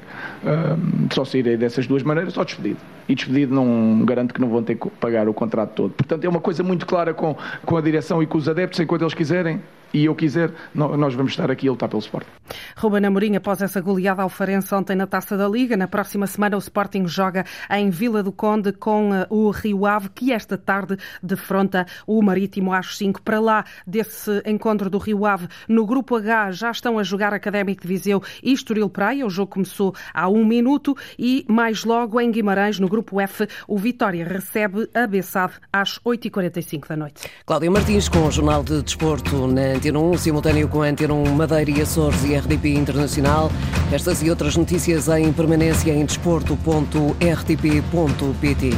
só 1.12 1.24
sairei 1.24 1.56
dessas 1.56 1.86
duas 1.86 2.02
maneiras 2.02 2.36
ou 2.36 2.44
despedido. 2.44 2.78
E 3.08 3.14
despedido 3.14 3.54
não 3.54 4.04
garanto 4.04 4.34
que 4.34 4.40
não 4.40 4.48
vão 4.48 4.62
ter 4.62 4.74
que 4.76 4.90
pagar 4.90 5.28
o 5.28 5.34
contrato 5.34 5.70
todo. 5.74 5.92
Portanto, 5.92 6.24
é 6.24 6.28
uma 6.28 6.40
coisa 6.40 6.62
muito 6.62 6.86
clara 6.86 7.14
com, 7.14 7.36
com 7.64 7.76
a 7.76 7.80
direção 7.80 8.22
e 8.22 8.26
com 8.26 8.36
os 8.36 8.48
adeptos, 8.48 8.80
enquanto 8.80 9.02
eles 9.02 9.14
quiserem, 9.14 9.60
e 9.94 10.04
eu 10.04 10.14
quiser, 10.14 10.50
nós 10.74 11.14
vamos 11.14 11.32
estar 11.32 11.50
aqui 11.50 11.68
a 11.68 11.70
lutar 11.70 11.88
pelo 11.88 12.00
Sporting. 12.00 12.28
Ruben 12.76 13.06
Amorim, 13.06 13.36
após 13.36 13.62
essa 13.62 13.80
goleada 13.80 14.22
ao 14.22 14.28
Farense 14.28 14.74
ontem 14.74 14.94
na 14.94 15.06
Taça 15.06 15.36
da 15.36 15.48
Liga, 15.48 15.76
na 15.76 15.88
próxima 15.88 16.26
semana 16.26 16.56
o 16.56 16.58
Sporting 16.58 17.06
joga 17.06 17.44
em 17.70 17.88
Vila 17.88 18.22
do 18.22 18.32
Conde 18.32 18.65
com 18.72 19.14
eh, 19.14 19.26
o 19.30 19.50
Rio 19.50 19.86
Ave, 19.86 20.08
que 20.10 20.32
esta 20.32 20.56
tarde 20.56 20.96
defronta 21.22 21.86
o 22.06 22.22
Marítimo 22.22 22.72
às 22.72 22.96
5. 22.96 23.22
Para 23.22 23.40
lá 23.40 23.64
desse 23.86 24.42
encontro 24.44 24.90
do 24.90 24.98
Rio 24.98 25.26
Ave, 25.26 25.48
no 25.68 25.86
Grupo 25.86 26.16
H 26.16 26.52
já 26.52 26.70
estão 26.70 26.98
a 26.98 27.02
jogar 27.02 27.32
Académico 27.32 27.82
de 27.82 27.88
Viseu 27.88 28.22
e 28.42 28.52
Estoril 28.52 28.88
Praia. 28.88 29.26
O 29.26 29.30
jogo 29.30 29.52
começou 29.52 29.94
há 30.12 30.28
um 30.28 30.44
minuto 30.44 30.96
e 31.18 31.44
mais 31.48 31.84
logo 31.84 32.20
em 32.20 32.30
Guimarães, 32.30 32.78
no 32.78 32.88
Grupo 32.88 33.20
F, 33.20 33.46
o 33.66 33.78
Vitória 33.78 34.24
recebe 34.24 34.88
a 34.94 35.06
Bessade 35.06 35.54
às 35.72 35.98
8h45 35.98 36.88
da 36.88 36.96
noite. 36.96 37.28
Cláudia 37.44 37.70
Martins 37.70 38.08
com 38.08 38.26
o 38.26 38.30
Jornal 38.30 38.62
de 38.62 38.82
Desporto 38.82 39.46
na 39.46 39.74
Antena 39.74 39.98
1, 39.98 40.18
simultâneo 40.18 40.68
com 40.68 40.82
a 40.82 40.86
Antena 40.86 41.14
1 41.14 41.34
Madeira 41.34 41.70
e 41.70 41.82
Açores 41.82 42.24
e 42.24 42.34
RDP 42.34 42.74
Internacional. 42.74 43.50
Estas 43.92 44.22
e 44.22 44.30
outras 44.30 44.56
notícias 44.56 45.08
em 45.08 45.32
permanência 45.32 45.92
em 45.92 46.04
desporto.rtp.pt. 46.04 48.45
पी 48.46 48.54
थी। 48.54 48.70